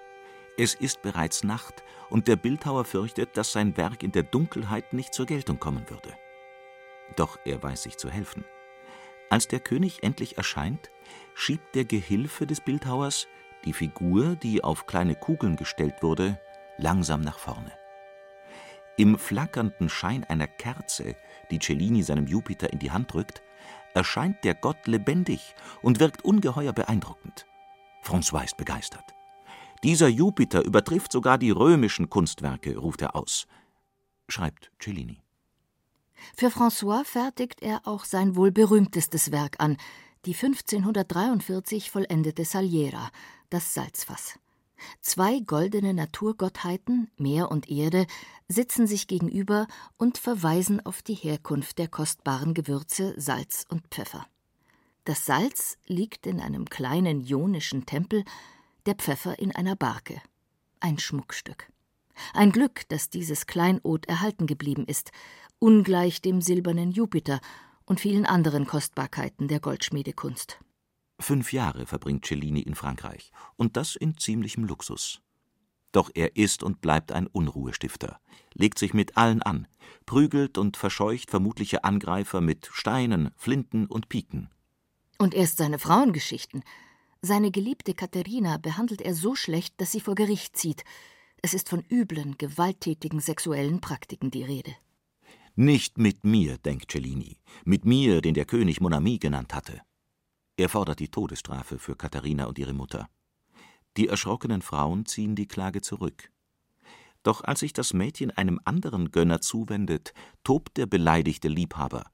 Es 0.56 0.74
ist 0.74 1.02
bereits 1.02 1.42
Nacht 1.42 1.82
und 2.08 2.28
der 2.28 2.36
Bildhauer 2.36 2.84
fürchtet, 2.84 3.36
dass 3.36 3.50
sein 3.50 3.76
Werk 3.76 4.04
in 4.04 4.12
der 4.12 4.22
Dunkelheit 4.22 4.92
nicht 4.92 5.12
zur 5.12 5.26
Geltung 5.26 5.58
kommen 5.58 5.90
würde. 5.90 6.16
Doch 7.16 7.40
er 7.44 7.60
weiß 7.60 7.82
sich 7.82 7.96
zu 7.96 8.08
helfen. 8.08 8.44
Als 9.28 9.48
der 9.48 9.58
König 9.58 10.04
endlich 10.04 10.36
erscheint, 10.36 10.92
schiebt 11.34 11.74
der 11.74 11.84
Gehilfe 11.84 12.46
des 12.46 12.60
Bildhauers 12.60 13.26
die 13.64 13.72
Figur, 13.72 14.36
die 14.36 14.62
auf 14.62 14.86
kleine 14.86 15.16
Kugeln 15.16 15.56
gestellt 15.56 15.96
wurde, 16.00 16.38
langsam 16.78 17.22
nach 17.22 17.40
vorne. 17.40 17.72
Im 18.96 19.18
flackernden 19.18 19.88
Schein 19.88 20.22
einer 20.22 20.46
Kerze, 20.46 21.16
die 21.50 21.58
Cellini 21.58 22.04
seinem 22.04 22.28
Jupiter 22.28 22.72
in 22.72 22.78
die 22.78 22.92
Hand 22.92 23.12
drückt, 23.12 23.42
erscheint 23.96 24.44
der 24.44 24.54
Gott 24.54 24.86
lebendig 24.86 25.54
und 25.82 25.98
wirkt 25.98 26.24
ungeheuer 26.24 26.72
beeindruckend. 26.72 27.46
François 28.02 28.44
ist 28.44 28.56
begeistert. 28.56 29.14
Dieser 29.82 30.08
Jupiter 30.08 30.64
übertrifft 30.64 31.10
sogar 31.10 31.38
die 31.38 31.50
römischen 31.50 32.08
Kunstwerke, 32.08 32.76
ruft 32.76 33.02
er 33.02 33.16
aus, 33.16 33.46
schreibt 34.28 34.70
Cellini. 34.78 35.22
Für 36.36 36.48
François 36.48 37.04
fertigt 37.04 37.62
er 37.62 37.80
auch 37.84 38.04
sein 38.04 38.36
wohl 38.36 38.52
berühmtestes 38.52 39.32
Werk 39.32 39.56
an, 39.58 39.76
die 40.24 40.34
1543 40.34 41.90
vollendete 41.90 42.44
Saliera, 42.44 43.10
das 43.50 43.74
Salzfass. 43.74 44.38
Zwei 45.00 45.40
goldene 45.40 45.94
Naturgottheiten, 45.94 47.10
Meer 47.16 47.50
und 47.50 47.70
Erde, 47.70 48.06
sitzen 48.48 48.86
sich 48.86 49.06
gegenüber 49.06 49.66
und 49.96 50.18
verweisen 50.18 50.84
auf 50.84 51.02
die 51.02 51.14
Herkunft 51.14 51.78
der 51.78 51.88
kostbaren 51.88 52.54
Gewürze 52.54 53.14
Salz 53.16 53.64
und 53.68 53.86
Pfeffer. 53.88 54.26
Das 55.04 55.24
Salz 55.24 55.78
liegt 55.86 56.26
in 56.26 56.40
einem 56.40 56.66
kleinen 56.66 57.20
ionischen 57.20 57.86
Tempel, 57.86 58.24
der 58.86 58.94
Pfeffer 58.94 59.38
in 59.38 59.54
einer 59.54 59.76
Barke. 59.76 60.20
Ein 60.80 60.98
Schmuckstück. 60.98 61.70
Ein 62.34 62.52
Glück, 62.52 62.88
dass 62.88 63.10
dieses 63.10 63.46
Kleinod 63.46 64.06
erhalten 64.06 64.46
geblieben 64.46 64.84
ist, 64.86 65.12
ungleich 65.58 66.22
dem 66.22 66.40
silbernen 66.40 66.90
Jupiter 66.90 67.40
und 67.84 68.00
vielen 68.00 68.26
anderen 68.26 68.66
Kostbarkeiten 68.66 69.48
der 69.48 69.60
Goldschmiedekunst. 69.60 70.58
Fünf 71.18 71.52
Jahre 71.52 71.86
verbringt 71.86 72.26
Cellini 72.26 72.60
in 72.60 72.74
Frankreich, 72.74 73.30
und 73.56 73.76
das 73.76 73.96
in 73.96 74.18
ziemlichem 74.18 74.64
Luxus. 74.64 75.20
Doch 75.92 76.10
er 76.14 76.36
ist 76.36 76.62
und 76.62 76.82
bleibt 76.82 77.10
ein 77.12 77.26
Unruhestifter, 77.26 78.20
legt 78.52 78.78
sich 78.78 78.92
mit 78.92 79.16
allen 79.16 79.40
an, 79.42 79.66
prügelt 80.04 80.58
und 80.58 80.76
verscheucht 80.76 81.30
vermutliche 81.30 81.84
Angreifer 81.84 82.40
mit 82.40 82.68
Steinen, 82.70 83.30
Flinten 83.36 83.86
und 83.86 84.10
Piken. 84.10 84.50
Und 85.18 85.32
erst 85.32 85.56
seine 85.56 85.78
Frauengeschichten. 85.78 86.62
Seine 87.22 87.50
geliebte 87.50 87.94
Katharina 87.94 88.58
behandelt 88.58 89.00
er 89.00 89.14
so 89.14 89.34
schlecht, 89.34 89.80
dass 89.80 89.92
sie 89.92 90.00
vor 90.00 90.14
Gericht 90.14 90.56
zieht. 90.56 90.84
Es 91.40 91.54
ist 91.54 91.70
von 91.70 91.82
üblen, 91.90 92.36
gewalttätigen 92.36 93.20
sexuellen 93.20 93.80
Praktiken 93.80 94.30
die 94.30 94.44
Rede. 94.44 94.74
Nicht 95.54 95.96
mit 95.96 96.24
mir, 96.24 96.58
denkt 96.58 96.92
Cellini, 96.92 97.38
mit 97.64 97.86
mir, 97.86 98.20
den 98.20 98.34
der 98.34 98.44
König 98.44 98.82
Monami 98.82 99.18
genannt 99.18 99.54
hatte. 99.54 99.80
Er 100.56 100.68
fordert 100.70 101.00
die 101.00 101.08
Todesstrafe 101.08 101.78
für 101.78 101.96
Katharina 101.96 102.46
und 102.46 102.58
ihre 102.58 102.72
Mutter. 102.72 103.08
Die 103.96 104.08
erschrockenen 104.08 104.62
Frauen 104.62 105.04
ziehen 105.06 105.36
die 105.36 105.46
Klage 105.46 105.82
zurück. 105.82 106.30
Doch 107.22 107.42
als 107.44 107.60
sich 107.60 107.72
das 107.72 107.92
Mädchen 107.92 108.30
einem 108.30 108.60
anderen 108.64 109.10
Gönner 109.10 109.40
zuwendet, 109.40 110.14
tobt 110.44 110.76
der 110.76 110.86
beleidigte 110.86 111.48
Liebhaber. 111.48 112.04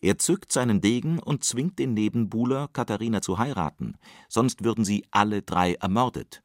Er 0.00 0.18
zückt 0.18 0.52
seinen 0.52 0.80
Degen 0.80 1.18
und 1.18 1.44
zwingt 1.44 1.78
den 1.78 1.94
Nebenbuhler, 1.94 2.68
Katharina 2.68 3.20
zu 3.20 3.38
heiraten, 3.38 3.96
sonst 4.28 4.64
würden 4.64 4.84
sie 4.84 5.04
alle 5.10 5.42
drei 5.42 5.74
ermordet. 5.74 6.42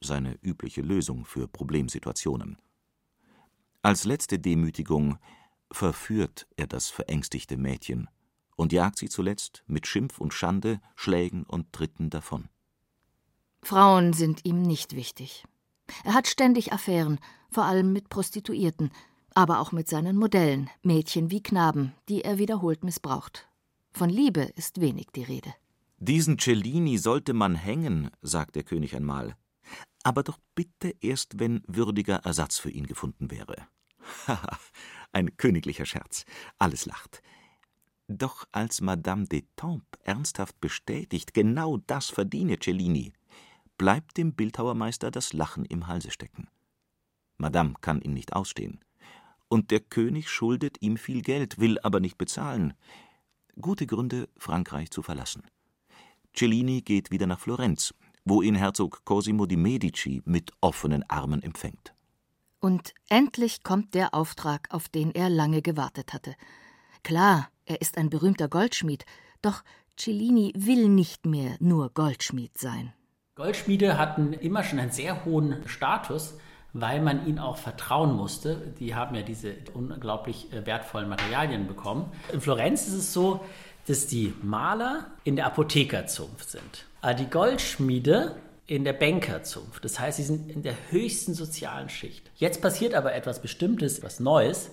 Seine 0.00 0.36
übliche 0.42 0.82
Lösung 0.82 1.24
für 1.24 1.46
Problemsituationen. 1.46 2.58
Als 3.82 4.04
letzte 4.04 4.38
Demütigung 4.38 5.18
verführt 5.70 6.46
er 6.56 6.66
das 6.66 6.88
verängstigte 6.88 7.56
Mädchen 7.56 8.08
und 8.62 8.72
jagt 8.72 8.96
sie 8.96 9.08
zuletzt 9.08 9.64
mit 9.66 9.88
Schimpf 9.88 10.18
und 10.18 10.32
Schande, 10.32 10.80
Schlägen 10.94 11.42
und 11.42 11.72
Tritten 11.72 12.10
davon. 12.10 12.48
Frauen 13.62 14.12
sind 14.12 14.44
ihm 14.44 14.62
nicht 14.62 14.94
wichtig. 14.94 15.44
Er 16.04 16.14
hat 16.14 16.28
ständig 16.28 16.72
Affären, 16.72 17.18
vor 17.50 17.64
allem 17.64 17.92
mit 17.92 18.08
Prostituierten, 18.08 18.92
aber 19.34 19.58
auch 19.58 19.72
mit 19.72 19.88
seinen 19.88 20.16
Modellen, 20.16 20.70
Mädchen 20.82 21.30
wie 21.30 21.42
Knaben, 21.42 21.92
die 22.08 22.22
er 22.22 22.38
wiederholt 22.38 22.84
missbraucht. 22.84 23.48
Von 23.92 24.08
Liebe 24.08 24.42
ist 24.42 24.80
wenig 24.80 25.08
die 25.14 25.24
Rede. 25.24 25.52
Diesen 25.98 26.38
Cellini 26.38 26.98
sollte 26.98 27.32
man 27.32 27.56
hängen, 27.56 28.10
sagt 28.22 28.54
der 28.54 28.62
König 28.62 28.94
einmal. 28.94 29.36
Aber 30.04 30.22
doch 30.22 30.38
bitte 30.54 30.94
erst, 31.00 31.40
wenn 31.40 31.62
würdiger 31.66 32.16
Ersatz 32.24 32.58
für 32.58 32.70
ihn 32.70 32.86
gefunden 32.86 33.30
wäre. 33.30 33.56
Haha, 34.26 34.58
ein 35.12 35.36
königlicher 35.36 35.86
Scherz. 35.86 36.24
Alles 36.58 36.86
lacht. 36.86 37.22
Doch 38.12 38.46
als 38.52 38.82
Madame 38.82 39.24
d'Etampes 39.24 39.98
ernsthaft 40.04 40.60
bestätigt, 40.60 41.32
genau 41.32 41.78
das 41.78 42.10
verdiene 42.10 42.58
Cellini, 42.58 43.14
bleibt 43.78 44.18
dem 44.18 44.34
Bildhauermeister 44.34 45.10
das 45.10 45.32
Lachen 45.32 45.64
im 45.64 45.86
Halse 45.86 46.10
stecken. 46.10 46.48
Madame 47.38 47.74
kann 47.80 48.02
ihn 48.02 48.12
nicht 48.12 48.34
ausstehen. 48.34 48.80
Und 49.48 49.70
der 49.70 49.80
König 49.80 50.28
schuldet 50.28 50.76
ihm 50.80 50.98
viel 50.98 51.22
Geld, 51.22 51.58
will 51.58 51.78
aber 51.80 52.00
nicht 52.00 52.18
bezahlen. 52.18 52.74
Gute 53.58 53.86
Gründe, 53.86 54.28
Frankreich 54.36 54.90
zu 54.90 55.02
verlassen. 55.02 55.44
Cellini 56.34 56.82
geht 56.82 57.10
wieder 57.10 57.26
nach 57.26 57.40
Florenz, 57.40 57.94
wo 58.26 58.42
ihn 58.42 58.54
Herzog 58.54 59.06
Cosimo 59.06 59.46
di 59.46 59.56
Medici 59.56 60.22
mit 60.26 60.52
offenen 60.60 61.02
Armen 61.08 61.42
empfängt. 61.42 61.94
Und 62.60 62.94
endlich 63.08 63.62
kommt 63.62 63.94
der 63.94 64.14
Auftrag, 64.14 64.68
auf 64.70 64.88
den 64.88 65.12
er 65.12 65.30
lange 65.30 65.62
gewartet 65.62 66.12
hatte. 66.12 66.36
Klar, 67.02 67.48
er 67.66 67.80
ist 67.80 67.98
ein 67.98 68.10
berühmter 68.10 68.48
Goldschmied, 68.48 69.04
doch 69.40 69.62
Cellini 69.96 70.52
will 70.56 70.88
nicht 70.88 71.26
mehr 71.26 71.56
nur 71.58 71.90
Goldschmied 71.90 72.56
sein. 72.56 72.92
Goldschmiede 73.34 73.98
hatten 73.98 74.32
immer 74.32 74.62
schon 74.62 74.78
einen 74.78 74.90
sehr 74.90 75.24
hohen 75.24 75.66
Status, 75.66 76.34
weil 76.72 77.00
man 77.02 77.26
ihnen 77.26 77.38
auch 77.38 77.56
vertrauen 77.56 78.14
musste. 78.14 78.72
Die 78.78 78.94
haben 78.94 79.14
ja 79.14 79.22
diese 79.22 79.54
unglaublich 79.74 80.52
äh, 80.52 80.64
wertvollen 80.64 81.08
Materialien 81.08 81.66
bekommen. 81.66 82.10
In 82.32 82.40
Florenz 82.40 82.86
ist 82.86 82.94
es 82.94 83.12
so, 83.12 83.44
dass 83.86 84.06
die 84.06 84.32
Maler 84.42 85.06
in 85.24 85.36
der 85.36 85.46
Apothekerzunft 85.46 86.48
sind, 86.48 86.86
die 87.18 87.28
Goldschmiede 87.28 88.36
in 88.66 88.84
der 88.84 88.92
Bankerzunft. 88.92 89.84
Das 89.84 89.98
heißt, 89.98 90.18
sie 90.18 90.22
sind 90.22 90.50
in 90.50 90.62
der 90.62 90.74
höchsten 90.90 91.34
sozialen 91.34 91.88
Schicht. 91.88 92.30
Jetzt 92.36 92.62
passiert 92.62 92.94
aber 92.94 93.12
etwas 93.12 93.42
Bestimmtes, 93.42 94.02
was 94.04 94.20
Neues, 94.20 94.70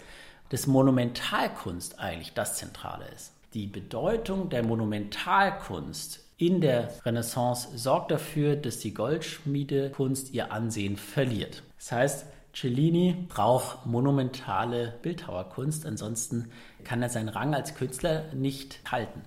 dass 0.50 0.68
Monumentalkunst 0.68 2.00
eigentlich 2.00 2.34
das 2.34 2.58
Zentrale 2.58 3.06
ist. 3.16 3.34
Die 3.54 3.68
Bedeutung 3.68 4.50
der 4.50 4.64
Monumentalkunst 4.64 6.24
in 6.38 6.62
der 6.62 6.94
Renaissance 7.06 7.68
sorgt 7.76 8.12
dafür, 8.12 8.56
dass 8.56 8.80
die 8.80 8.94
Goldschmiedekunst 8.94 10.34
ihr 10.34 10.52
Ansehen 10.52 10.98
verliert. 10.98 11.64
Das 11.78 11.92
heißt, 11.92 12.26
Cellini 12.54 13.26
braucht 13.28 13.86
monumentale 13.86 14.94
Bildhauerkunst, 15.02 15.86
ansonsten 15.86 16.50
kann 16.84 17.02
er 17.02 17.10
seinen 17.10 17.30
Rang 17.30 17.54
als 17.54 17.76
Künstler 17.76 18.26
nicht 18.34 18.80
halten. 18.92 19.22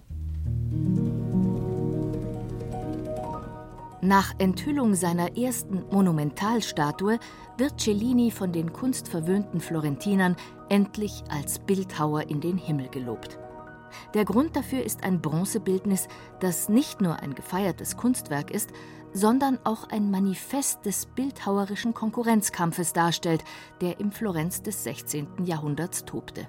Nach 4.13 4.35
Enthüllung 4.37 4.95
seiner 4.95 5.39
ersten 5.39 5.87
Monumentalstatue 5.91 7.19
wird 7.57 7.81
Cellini 7.81 8.31
von 8.31 8.53
den 8.53 8.71
kunstverwöhnten 8.71 9.59
Florentinern 9.59 10.37
endlich 10.69 11.25
als 11.31 11.61
Bildhauer 11.61 12.29
in 12.29 12.43
den 12.43 12.59
Himmel 12.59 12.91
gelobt. 12.91 13.39
Der 14.13 14.27
Grund 14.27 14.55
dafür 14.55 14.85
ist 14.85 15.03
ein 15.03 15.23
Bronzebildnis, 15.23 16.09
das 16.41 16.69
nicht 16.69 17.01
nur 17.01 17.21
ein 17.21 17.35
gefeiertes 17.35 17.97
Kunstwerk 17.97 18.51
ist, 18.51 18.69
sondern 19.15 19.59
auch 19.65 19.89
ein 19.89 20.11
Manifest 20.11 20.85
des 20.85 21.07
bildhauerischen 21.07 21.95
Konkurrenzkampfes 21.95 22.93
darstellt, 22.93 23.43
der 23.81 23.99
im 23.99 24.13
Florenz 24.13 24.61
des 24.61 24.85
16. 24.85 25.47
Jahrhunderts 25.47 26.05
tobte. 26.05 26.47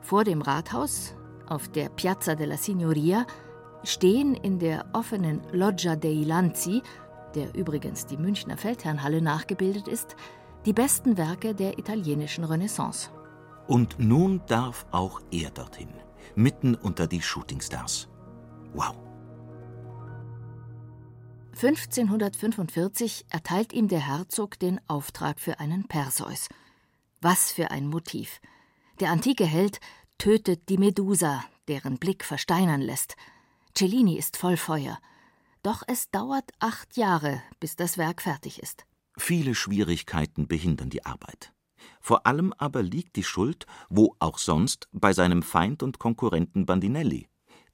Vor 0.00 0.22
dem 0.22 0.42
Rathaus, 0.42 1.16
auf 1.48 1.66
der 1.66 1.88
Piazza 1.88 2.36
della 2.36 2.56
Signoria, 2.56 3.26
stehen 3.84 4.34
in 4.34 4.58
der 4.58 4.86
offenen 4.92 5.40
Loggia 5.52 5.96
dei 5.96 6.22
Lanzi, 6.24 6.82
der 7.34 7.54
übrigens 7.54 8.06
die 8.06 8.16
Münchner 8.16 8.56
Feldherrnhalle 8.56 9.20
nachgebildet 9.20 9.88
ist, 9.88 10.16
die 10.66 10.72
besten 10.72 11.16
Werke 11.16 11.54
der 11.54 11.78
italienischen 11.78 12.44
Renaissance. 12.44 13.10
Und 13.66 13.98
nun 13.98 14.42
darf 14.46 14.86
auch 14.90 15.20
er 15.30 15.50
dorthin, 15.50 15.88
mitten 16.34 16.74
unter 16.74 17.06
die 17.06 17.22
Shootingstars. 17.22 18.08
Wow. 18.74 18.94
1545 21.54 23.26
erteilt 23.30 23.72
ihm 23.72 23.88
der 23.88 24.00
Herzog 24.00 24.58
den 24.58 24.80
Auftrag 24.88 25.38
für 25.38 25.60
einen 25.60 25.86
Perseus. 25.86 26.48
Was 27.20 27.52
für 27.52 27.70
ein 27.70 27.86
Motiv! 27.86 28.40
Der 29.00 29.10
antike 29.10 29.44
Held 29.44 29.80
tötet 30.18 30.68
die 30.68 30.78
Medusa, 30.78 31.44
deren 31.68 31.98
Blick 31.98 32.24
versteinern 32.24 32.80
lässt. 32.80 33.16
Cellini 33.76 34.16
ist 34.16 34.36
voll 34.36 34.56
Feuer. 34.56 34.98
Doch 35.62 35.82
es 35.86 36.10
dauert 36.10 36.50
acht 36.60 36.96
Jahre, 36.96 37.42
bis 37.60 37.76
das 37.76 37.98
Werk 37.98 38.22
fertig 38.22 38.62
ist. 38.62 38.86
Viele 39.16 39.54
Schwierigkeiten 39.54 40.46
behindern 40.46 40.90
die 40.90 41.04
Arbeit. 41.04 41.52
Vor 42.00 42.26
allem 42.26 42.52
aber 42.58 42.82
liegt 42.82 43.16
die 43.16 43.24
Schuld, 43.24 43.66
wo 43.88 44.14
auch 44.18 44.38
sonst, 44.38 44.88
bei 44.92 45.12
seinem 45.12 45.42
Feind 45.42 45.82
und 45.82 45.98
Konkurrenten 45.98 46.66
Bandinelli 46.66 47.28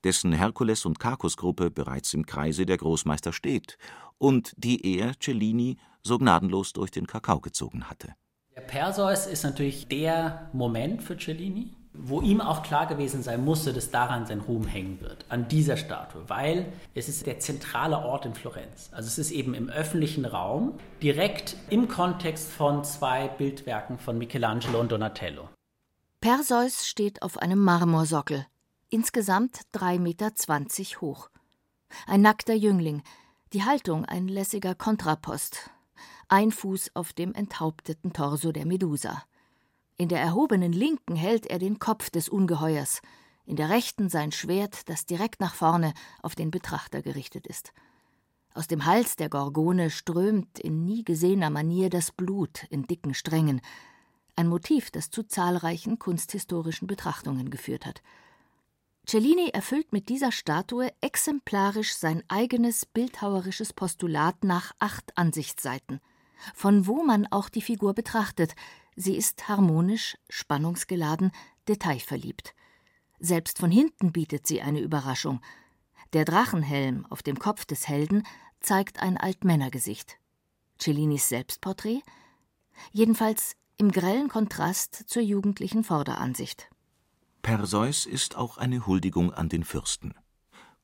dessen 0.05 0.33
Herkules 0.33 0.87
und 0.87 0.99
Cacus-Gruppe 0.99 1.71
bereits 1.71 2.15
im 2.15 2.27
Kreise 2.27 2.67
der 2.67 2.79
Großmeister 2.79 3.33
steht 3.33 3.77
und 4.19 4.53
die 4.57 4.97
er, 4.97 5.15
Cellini, 5.19 5.77
so 6.03 6.19
gnadenlos 6.19 6.73
durch 6.73 6.91
den 6.91 7.07
Kakao 7.07 7.41
gezogen 7.41 7.89
hatte. 7.89 8.15
Der 8.55 8.63
Perseus 8.63 9.27
ist 9.27 9.45
natürlich 9.45 9.89
der 9.89 10.51
Moment 10.53 11.03
für 11.03 11.17
Cellini, 11.17 11.75
wo 11.93 12.21
ihm 12.21 12.41
auch 12.41 12.63
klar 12.63 12.87
gewesen 12.87 13.23
sein 13.23 13.45
musste, 13.45 13.73
dass 13.73 13.91
daran 13.91 14.27
sein 14.27 14.41
Ruhm 14.41 14.67
hängen 14.67 15.01
wird, 15.01 15.25
an 15.29 15.49
dieser 15.49 15.77
Statue, 15.77 16.23
weil 16.29 16.73
es 16.95 17.09
ist 17.09 17.27
der 17.27 17.41
zentrale 17.41 17.99
Ort 17.99 18.27
in 18.27 18.35
Florenz. 18.35 18.91
Also 18.93 19.09
es 19.09 19.19
ist 19.19 19.31
eben 19.33 19.55
im 19.55 19.69
öffentlichen 19.69 20.25
Raum, 20.25 20.79
direkt 21.03 21.57
im 21.69 21.89
Kontext 21.89 22.51
von 22.51 22.85
zwei 22.85 23.29
Bildwerken 23.29 23.99
von 23.99 24.19
Michelangelo 24.19 24.81
und 24.81 24.93
Donatello. 24.93 25.49
Perseus 26.21 26.87
steht 26.87 27.23
auf 27.23 27.39
einem 27.39 27.59
Marmorsockel, 27.59 28.47
insgesamt 28.89 29.63
3,20 29.75 29.99
Meter 29.99 30.31
hoch. 31.01 31.31
Ein 32.07 32.21
nackter 32.21 32.55
Jüngling, 32.55 33.03
die 33.53 33.65
Haltung 33.65 34.05
ein 34.05 34.29
lässiger 34.29 34.77
Kontrapost, 34.77 35.71
ein 36.29 36.53
Fuß 36.53 36.93
auf 36.95 37.13
dem 37.13 37.35
enthaupteten 37.35 38.13
Torso 38.13 38.53
der 38.53 38.65
Medusa. 38.65 39.25
In 40.01 40.09
der 40.09 40.19
erhobenen 40.19 40.73
Linken 40.73 41.15
hält 41.15 41.45
er 41.45 41.59
den 41.59 41.79
Kopf 41.79 42.09
des 42.09 42.31
Ungeheuers, 42.31 43.03
in 43.45 43.57
der 43.57 43.69
rechten 43.69 44.09
sein 44.09 44.33
Schwert, 44.33 44.89
das 44.89 45.05
direkt 45.05 45.43
nach 45.43 45.53
vorne 45.53 45.93
auf 46.23 46.35
den 46.35 46.51
Betrachter 46.51 47.03
gerichtet 47.03 47.47
ist. 47.47 47.75
Aus 48.55 48.67
dem 48.67 48.87
Hals 48.87 49.17
der 49.17 49.29
Gorgone 49.29 49.91
strömt 49.91 50.59
in 50.59 50.87
nie 50.87 51.05
gesehener 51.05 51.51
Manier 51.51 51.91
das 51.91 52.13
Blut 52.13 52.65
in 52.71 52.85
dicken 52.85 53.13
Strängen, 53.13 53.61
ein 54.37 54.49
Motiv, 54.49 54.91
das 54.91 55.11
zu 55.11 55.23
zahlreichen 55.23 55.99
kunsthistorischen 55.99 56.87
Betrachtungen 56.87 57.51
geführt 57.51 57.85
hat. 57.85 58.01
Cellini 59.05 59.51
erfüllt 59.51 59.93
mit 59.93 60.09
dieser 60.09 60.33
Statue 60.33 60.95
exemplarisch 61.03 61.95
sein 61.95 62.23
eigenes 62.29 62.87
bildhauerisches 62.87 63.75
Postulat 63.75 64.45
nach 64.45 64.73
acht 64.79 65.19
Ansichtsseiten. 65.19 66.01
Von 66.55 66.87
wo 66.87 67.05
man 67.05 67.27
auch 67.31 67.51
die 67.51 67.61
Figur 67.61 67.93
betrachtet, 67.93 68.55
sie 69.01 69.17
ist 69.17 69.49
harmonisch, 69.49 70.17
spannungsgeladen, 70.29 71.33
detailverliebt. 71.69 72.55
Selbst 73.19 73.59
von 73.59 73.71
hinten 73.71 74.13
bietet 74.13 74.47
sie 74.47 74.61
eine 74.61 74.81
Überraschung. 74.81 75.41
Der 76.13 76.25
Drachenhelm 76.25 77.07
auf 77.11 77.23
dem 77.23 77.39
Kopf 77.39 77.65
des 77.65 77.89
Helden 77.89 78.27
zeigt 78.61 79.01
ein 79.01 79.17
Altmännergesicht. 79.17 80.19
Cellinis 80.79 81.29
Selbstporträt? 81.29 82.01
Jedenfalls 82.93 83.57
im 83.77 83.91
grellen 83.91 84.29
Kontrast 84.29 84.95
zur 85.07 85.23
jugendlichen 85.23 85.85
Vorderansicht. 85.85 86.69
Perseus 87.43 88.07
ist 88.07 88.37
auch 88.37 88.59
eine 88.59 88.87
Huldigung 88.87 89.33
an 89.33 89.49
den 89.49 89.65
Fürsten. 89.65 90.15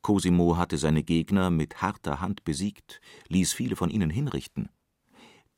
Cosimo 0.00 0.57
hatte 0.57 0.79
seine 0.79 1.02
Gegner 1.02 1.50
mit 1.50 1.83
harter 1.83 2.20
Hand 2.20 2.44
besiegt, 2.44 3.00
ließ 3.29 3.52
viele 3.52 3.76
von 3.76 3.90
ihnen 3.90 4.09
hinrichten. 4.09 4.70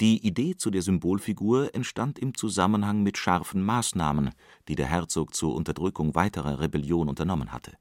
Die 0.00 0.24
Idee 0.24 0.54
zu 0.56 0.70
der 0.70 0.82
Symbolfigur 0.82 1.74
entstand 1.74 2.20
im 2.20 2.34
Zusammenhang 2.34 3.02
mit 3.02 3.18
scharfen 3.18 3.64
Maßnahmen, 3.64 4.30
die 4.68 4.76
der 4.76 4.86
Herzog 4.86 5.34
zur 5.34 5.56
Unterdrückung 5.56 6.14
weiterer 6.14 6.60
Rebellion 6.60 7.08
unternommen 7.08 7.50
hatte. 7.50 7.72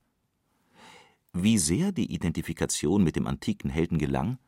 Wie 1.34 1.60
sehr 1.60 1.91
die 1.91 2.12
Identifikation 2.12 3.03
mit 3.03 3.15
dem 3.15 3.27
antiken 3.27 3.69
Helden 3.69 3.99
gelang, 3.99 4.39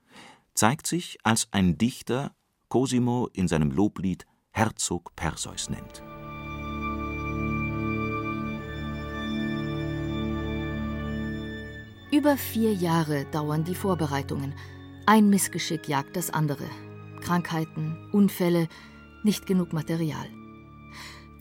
zeigt 0.55 0.87
sich, 0.87 1.19
als 1.21 1.47
ein 1.51 1.77
Dichter 1.77 2.33
Cosimo 2.69 3.29
in 3.33 3.47
seinem 3.47 3.69
Loblied 3.69 4.25
Herzog 4.51 5.15
Perseus 5.15 5.69
nennt 5.69 6.01
Über 12.11 12.37
vier 12.37 12.73
Jahre 12.73 13.25
dauern 13.25 13.63
die 13.63 13.75
Vorbereitungen. 13.75 14.55
Ein 15.05 15.29
Missgeschick 15.29 15.87
jagt 15.87 16.15
das 16.15 16.31
andere. 16.31 16.65
Krankheiten, 17.21 17.97
Unfälle, 18.11 18.67
nicht 19.23 19.45
genug 19.45 19.73
Material. 19.73 20.27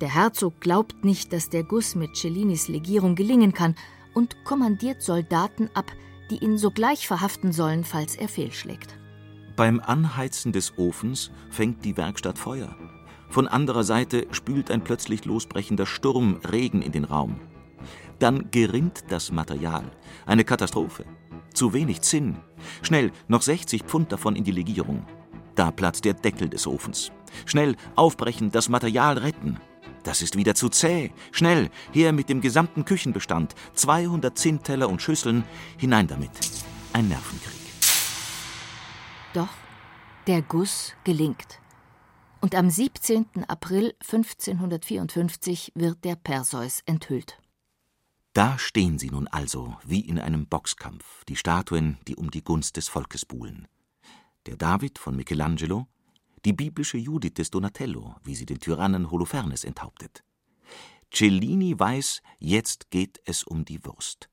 Der 0.00 0.14
Herzog 0.14 0.60
glaubt 0.60 1.04
nicht, 1.04 1.32
dass 1.32 1.50
der 1.50 1.64
Guss 1.64 1.94
mit 1.94 2.16
Cellinis 2.16 2.68
Legierung 2.68 3.14
gelingen 3.14 3.52
kann 3.52 3.74
und 4.14 4.44
kommandiert 4.44 5.02
Soldaten 5.02 5.70
ab, 5.74 5.90
die 6.30 6.38
ihn 6.38 6.58
sogleich 6.58 7.06
verhaften 7.06 7.52
sollen, 7.52 7.84
falls 7.84 8.14
er 8.14 8.28
fehlschlägt. 8.28 8.98
Beim 9.56 9.80
Anheizen 9.80 10.52
des 10.52 10.78
Ofens 10.78 11.32
fängt 11.50 11.84
die 11.84 11.96
Werkstatt 11.96 12.38
Feuer. 12.38 12.76
Von 13.28 13.48
anderer 13.48 13.82
Seite 13.82 14.26
spült 14.30 14.70
ein 14.70 14.84
plötzlich 14.84 15.24
losbrechender 15.24 15.84
Sturm 15.84 16.38
Regen 16.50 16.80
in 16.80 16.92
den 16.92 17.04
Raum. 17.04 17.40
Dann 18.18 18.50
gerinnt 18.50 19.04
das 19.08 19.32
Material. 19.32 19.84
Eine 20.26 20.44
Katastrophe. 20.44 21.04
Zu 21.54 21.72
wenig 21.72 22.02
Zinn. 22.02 22.36
Schnell, 22.82 23.10
noch 23.26 23.42
60 23.42 23.82
Pfund 23.82 24.12
davon 24.12 24.36
in 24.36 24.44
die 24.44 24.52
Legierung. 24.52 25.04
Da 25.58 25.72
platzt 25.72 26.04
der 26.04 26.14
Deckel 26.14 26.48
des 26.48 26.68
Ofens. 26.68 27.10
Schnell, 27.44 27.74
aufbrechen, 27.96 28.52
das 28.52 28.68
Material 28.68 29.18
retten. 29.18 29.58
Das 30.04 30.22
ist 30.22 30.36
wieder 30.36 30.54
zu 30.54 30.68
zäh. 30.68 31.10
Schnell, 31.32 31.68
her 31.90 32.12
mit 32.12 32.28
dem 32.28 32.40
gesamten 32.40 32.84
Küchenbestand. 32.84 33.56
200 33.74 34.38
Zinnteller 34.38 34.88
und 34.88 35.02
Schüsseln. 35.02 35.42
Hinein 35.76 36.06
damit. 36.06 36.30
Ein 36.92 37.08
Nervenkrieg. 37.08 37.58
Doch 39.34 39.48
der 40.28 40.42
Guss 40.42 40.94
gelingt. 41.02 41.60
Und 42.40 42.54
am 42.54 42.70
17. 42.70 43.26
April 43.48 43.94
1554 44.00 45.72
wird 45.74 46.04
der 46.04 46.14
Perseus 46.14 46.82
enthüllt. 46.86 47.36
Da 48.32 48.60
stehen 48.60 49.00
sie 49.00 49.10
nun 49.10 49.26
also, 49.26 49.76
wie 49.84 50.02
in 50.02 50.20
einem 50.20 50.46
Boxkampf, 50.46 51.24
die 51.24 51.34
Statuen, 51.34 51.98
die 52.06 52.14
um 52.14 52.30
die 52.30 52.44
Gunst 52.44 52.76
des 52.76 52.86
Volkes 52.86 53.24
buhlen. 53.24 53.66
Der 54.46 54.56
David 54.56 54.98
von 54.98 55.16
Michelangelo, 55.16 55.86
die 56.44 56.52
biblische 56.52 56.98
Judith 56.98 57.34
des 57.34 57.50
Donatello, 57.50 58.14
wie 58.24 58.34
sie 58.34 58.46
den 58.46 58.60
Tyrannen 58.60 59.10
Holofernes 59.10 59.64
enthauptet. 59.64 60.24
Cellini 61.10 61.78
weiß, 61.78 62.22
jetzt 62.38 62.90
geht 62.90 63.20
es 63.24 63.44
um 63.44 63.64
die 63.64 63.84
Wurst. 63.84 64.28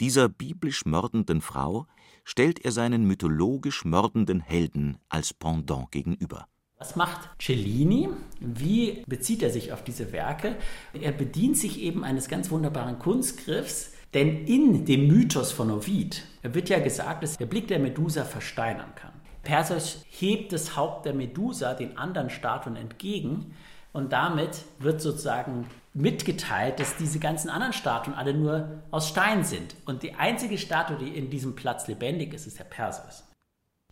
Dieser 0.00 0.28
biblisch 0.28 0.84
mordenden 0.86 1.40
Frau 1.40 1.86
stellt 2.24 2.64
er 2.64 2.72
seinen 2.72 3.04
mythologisch 3.04 3.84
mordenden 3.84 4.40
Helden 4.40 4.98
als 5.08 5.34
Pendant 5.34 5.90
gegenüber. 5.90 6.46
Was 6.78 6.94
macht 6.94 7.30
Cellini? 7.40 8.08
Wie 8.38 9.02
bezieht 9.08 9.42
er 9.42 9.50
sich 9.50 9.72
auf 9.72 9.82
diese 9.82 10.12
Werke? 10.12 10.56
Er 10.92 11.10
bedient 11.10 11.56
sich 11.56 11.80
eben 11.80 12.04
eines 12.04 12.28
ganz 12.28 12.50
wunderbaren 12.50 13.00
Kunstgriffs, 13.00 13.92
denn 14.14 14.46
in 14.46 14.84
dem 14.84 15.06
Mythos 15.06 15.52
von 15.52 15.70
Ovid 15.70 16.24
wird 16.42 16.68
ja 16.68 16.78
gesagt, 16.78 17.22
dass 17.22 17.36
der 17.36 17.46
Blick 17.46 17.68
der 17.68 17.78
Medusa 17.78 18.24
versteinern 18.24 18.94
kann. 18.94 19.12
Perseus 19.42 20.04
hebt 20.10 20.52
das 20.52 20.76
Haupt 20.76 21.06
der 21.06 21.14
Medusa 21.14 21.74
den 21.74 21.96
anderen 21.96 22.30
Statuen 22.30 22.76
entgegen 22.76 23.54
und 23.92 24.12
damit 24.12 24.64
wird 24.78 25.00
sozusagen 25.00 25.66
mitgeteilt, 25.94 26.78
dass 26.80 26.96
diese 26.96 27.18
ganzen 27.18 27.48
anderen 27.48 27.72
Statuen 27.72 28.14
alle 28.14 28.34
nur 28.34 28.82
aus 28.90 29.08
Stein 29.08 29.44
sind. 29.44 29.74
Und 29.86 30.02
die 30.02 30.14
einzige 30.14 30.58
Statue, 30.58 30.98
die 30.98 31.16
in 31.16 31.30
diesem 31.30 31.54
Platz 31.54 31.88
lebendig 31.88 32.34
ist, 32.34 32.46
ist 32.46 32.58
der 32.58 32.64
Perseus. 32.64 33.24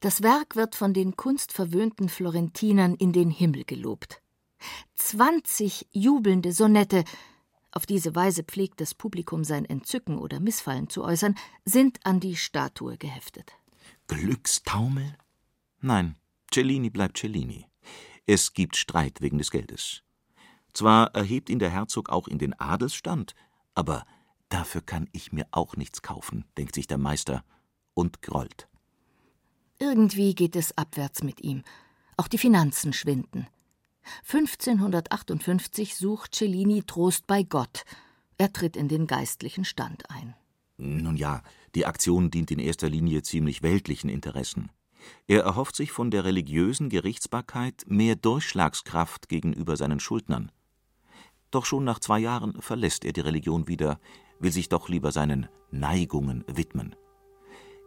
Das 0.00 0.22
Werk 0.22 0.57
wird 0.57 0.74
von 0.74 0.92
den 0.92 1.16
kunstverwöhnten 1.16 2.09
Florentinern 2.09 2.94
in 2.94 3.12
den 3.12 3.31
Himmel 3.31 3.64
gelobt. 3.64 4.20
Zwanzig 4.94 5.87
jubelnde 5.90 6.52
Sonette, 6.52 7.05
auf 7.76 7.84
diese 7.84 8.14
Weise 8.14 8.42
pflegt 8.42 8.80
das 8.80 8.94
Publikum 8.94 9.44
sein 9.44 9.66
Entzücken 9.66 10.16
oder 10.16 10.40
Missfallen 10.40 10.88
zu 10.88 11.04
äußern, 11.04 11.34
sind 11.66 12.04
an 12.04 12.20
die 12.20 12.34
Statue 12.34 12.96
geheftet. 12.96 13.52
Glückstaumel? 14.08 15.14
Nein, 15.82 16.16
Cellini 16.50 16.88
bleibt 16.88 17.18
Cellini. 17.18 17.66
Es 18.24 18.54
gibt 18.54 18.76
Streit 18.76 19.20
wegen 19.20 19.36
des 19.36 19.50
Geldes. 19.50 20.02
Zwar 20.72 21.14
erhebt 21.14 21.50
ihn 21.50 21.58
der 21.58 21.70
Herzog 21.70 22.08
auch 22.08 22.28
in 22.28 22.38
den 22.38 22.58
Adelsstand, 22.58 23.34
aber 23.74 24.06
dafür 24.48 24.80
kann 24.80 25.08
ich 25.12 25.32
mir 25.32 25.46
auch 25.50 25.76
nichts 25.76 26.00
kaufen, 26.00 26.46
denkt 26.56 26.74
sich 26.74 26.86
der 26.86 26.98
Meister 26.98 27.44
und 27.92 28.22
grollt. 28.22 28.68
Irgendwie 29.78 30.34
geht 30.34 30.56
es 30.56 30.76
abwärts 30.78 31.22
mit 31.22 31.42
ihm. 31.42 31.62
Auch 32.16 32.28
die 32.28 32.38
Finanzen 32.38 32.94
schwinden. 32.94 33.46
1558 34.22 35.96
sucht 35.96 36.34
Cellini 36.34 36.82
Trost 36.82 37.26
bei 37.26 37.42
Gott. 37.42 37.84
Er 38.38 38.52
tritt 38.52 38.76
in 38.76 38.88
den 38.88 39.06
geistlichen 39.06 39.64
Stand 39.64 40.10
ein. 40.10 40.34
Nun 40.78 41.16
ja, 41.16 41.42
die 41.74 41.86
Aktion 41.86 42.30
dient 42.30 42.50
in 42.50 42.58
erster 42.58 42.88
Linie 42.88 43.22
ziemlich 43.22 43.62
weltlichen 43.62 44.10
Interessen. 44.10 44.70
Er 45.26 45.42
erhofft 45.42 45.76
sich 45.76 45.92
von 45.92 46.10
der 46.10 46.24
religiösen 46.24 46.88
Gerichtsbarkeit 46.88 47.84
mehr 47.86 48.16
Durchschlagskraft 48.16 49.28
gegenüber 49.28 49.76
seinen 49.76 50.00
Schuldnern. 50.00 50.50
Doch 51.50 51.64
schon 51.64 51.84
nach 51.84 52.00
zwei 52.00 52.18
Jahren 52.18 52.60
verlässt 52.60 53.04
er 53.04 53.12
die 53.12 53.20
Religion 53.20 53.68
wieder, 53.68 54.00
will 54.40 54.52
sich 54.52 54.68
doch 54.68 54.88
lieber 54.88 55.12
seinen 55.12 55.48
Neigungen 55.70 56.44
widmen. 56.48 56.94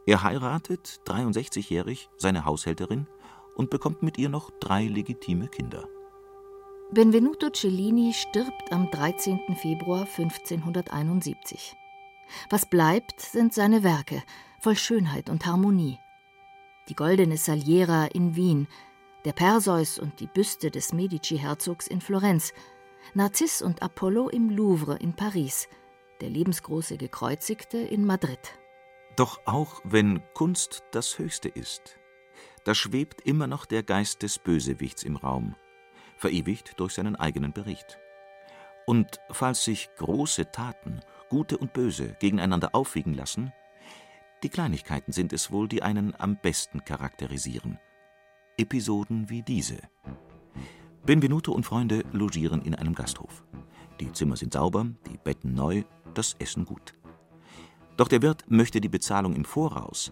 Er 0.05 0.23
heiratet, 0.23 1.01
63-jährig, 1.05 2.09
seine 2.17 2.45
Haushälterin 2.45 3.07
und 3.55 3.69
bekommt 3.69 4.01
mit 4.01 4.17
ihr 4.17 4.29
noch 4.29 4.49
drei 4.59 4.87
legitime 4.87 5.47
Kinder. 5.49 5.87
Benvenuto 6.91 7.51
Cellini 7.51 8.13
stirbt 8.13 8.71
am 8.71 8.89
13. 8.89 9.55
Februar 9.55 10.07
1571. 10.07 11.75
Was 12.49 12.65
bleibt, 12.65 13.21
sind 13.21 13.53
seine 13.53 13.83
Werke, 13.83 14.23
voll 14.59 14.75
Schönheit 14.75 15.29
und 15.29 15.45
Harmonie. 15.45 15.99
Die 16.87 16.95
goldene 16.95 17.37
Saliera 17.37 18.05
in 18.07 18.35
Wien, 18.35 18.67
der 19.23 19.33
Perseus 19.33 19.99
und 19.99 20.19
die 20.19 20.25
Büste 20.25 20.71
des 20.71 20.91
Medici-Herzogs 20.91 21.85
in 21.85 22.01
Florenz, 22.01 22.53
Narziss 23.13 23.61
und 23.61 23.83
Apollo 23.83 24.29
im 24.29 24.49
Louvre 24.49 24.97
in 24.97 25.13
Paris, 25.15 25.69
der 26.21 26.31
lebensgroße 26.31 26.97
Gekreuzigte 26.97 27.77
in 27.77 28.03
Madrid. 28.03 28.57
Doch 29.15 29.39
auch 29.45 29.79
wenn 29.83 30.23
Kunst 30.33 30.81
das 30.89 31.19
Höchste 31.19 31.49
ist, 31.49 31.99
da 32.63 32.73
schwebt 32.73 33.21
immer 33.21 33.45
noch 33.45 33.67
der 33.67 33.83
Geist 33.83 34.23
des 34.23 34.39
Bösewichts 34.39 35.03
im 35.03 35.17
Raum, 35.17 35.55
verewigt 36.19 36.79
durch 36.79 36.93
seinen 36.93 37.15
eigenen 37.15 37.53
Bericht. 37.53 37.97
Und 38.85 39.19
falls 39.31 39.63
sich 39.63 39.89
große 39.97 40.51
Taten, 40.51 40.99
gute 41.29 41.57
und 41.57 41.73
böse, 41.73 42.15
gegeneinander 42.19 42.75
aufwiegen 42.75 43.13
lassen, 43.13 43.53
die 44.43 44.49
Kleinigkeiten 44.49 45.11
sind 45.11 45.33
es 45.33 45.51
wohl, 45.51 45.67
die 45.67 45.83
einen 45.83 46.13
am 46.19 46.37
besten 46.37 46.83
charakterisieren. 46.85 47.79
Episoden 48.57 49.29
wie 49.29 49.41
diese. 49.41 49.79
Benvenuto 51.05 51.51
und 51.53 51.65
Freunde 51.65 52.03
logieren 52.11 52.61
in 52.61 52.75
einem 52.75 52.93
Gasthof. 52.93 53.43
Die 53.99 54.11
Zimmer 54.11 54.35
sind 54.35 54.53
sauber, 54.53 54.87
die 55.11 55.17
Betten 55.17 55.53
neu, 55.53 55.83
das 56.13 56.35
Essen 56.39 56.65
gut. 56.65 56.93
Doch 57.97 58.07
der 58.07 58.21
Wirt 58.21 58.49
möchte 58.49 58.79
die 58.79 58.89
Bezahlung 58.89 59.35
im 59.35 59.45
Voraus. 59.45 60.11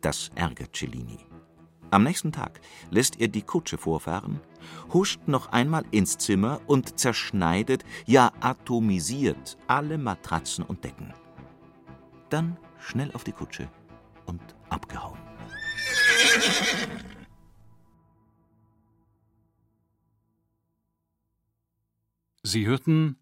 Das 0.00 0.30
ärgert 0.34 0.76
Cellini. 0.76 1.18
Am 1.94 2.02
nächsten 2.02 2.32
Tag 2.32 2.60
lässt 2.90 3.20
er 3.20 3.28
die 3.28 3.42
Kutsche 3.42 3.78
vorfahren, 3.78 4.40
huscht 4.92 5.20
noch 5.28 5.52
einmal 5.52 5.84
ins 5.92 6.18
Zimmer 6.18 6.60
und 6.66 6.98
zerschneidet, 6.98 7.84
ja 8.04 8.32
atomisiert 8.40 9.56
alle 9.68 9.96
Matratzen 9.96 10.64
und 10.64 10.82
Decken. 10.82 11.14
Dann 12.30 12.56
schnell 12.80 13.12
auf 13.12 13.22
die 13.22 13.30
Kutsche 13.30 13.70
und 14.26 14.42
abgehauen. 14.70 15.20
Sie 22.42 22.66
hörten 22.66 23.20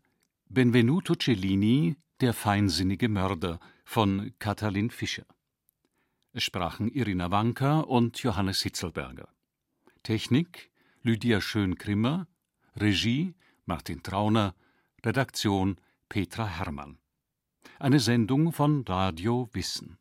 Benvenuto 0.49 1.15
Cellini, 1.15 1.97
der 2.23 2.33
feinsinnige 2.33 3.11
Mörder 3.11 3.61
von 3.85 4.33
Katalin 4.39 4.89
Fischer. 4.89 5.27
Es 6.35 6.45
sprachen 6.45 6.89
Irina 6.89 7.31
Wanka 7.31 7.81
und 7.81 8.23
Johannes 8.23 8.63
Hitzelberger. 8.63 9.29
Technik 10.03 10.71
Lydia 11.03 11.43
Schön-Grimmer, 11.43 12.27
Regie 12.75 13.35
Martin 13.67 14.03
Trauner, 14.03 14.55
Redaktion 15.05 15.77
Petra 16.09 16.47
Herrmann. 16.47 16.97
Eine 17.79 18.01
Sendung 18.01 18.53
von 18.53 18.83
Radio 18.89 19.51
Wissen. 19.53 19.99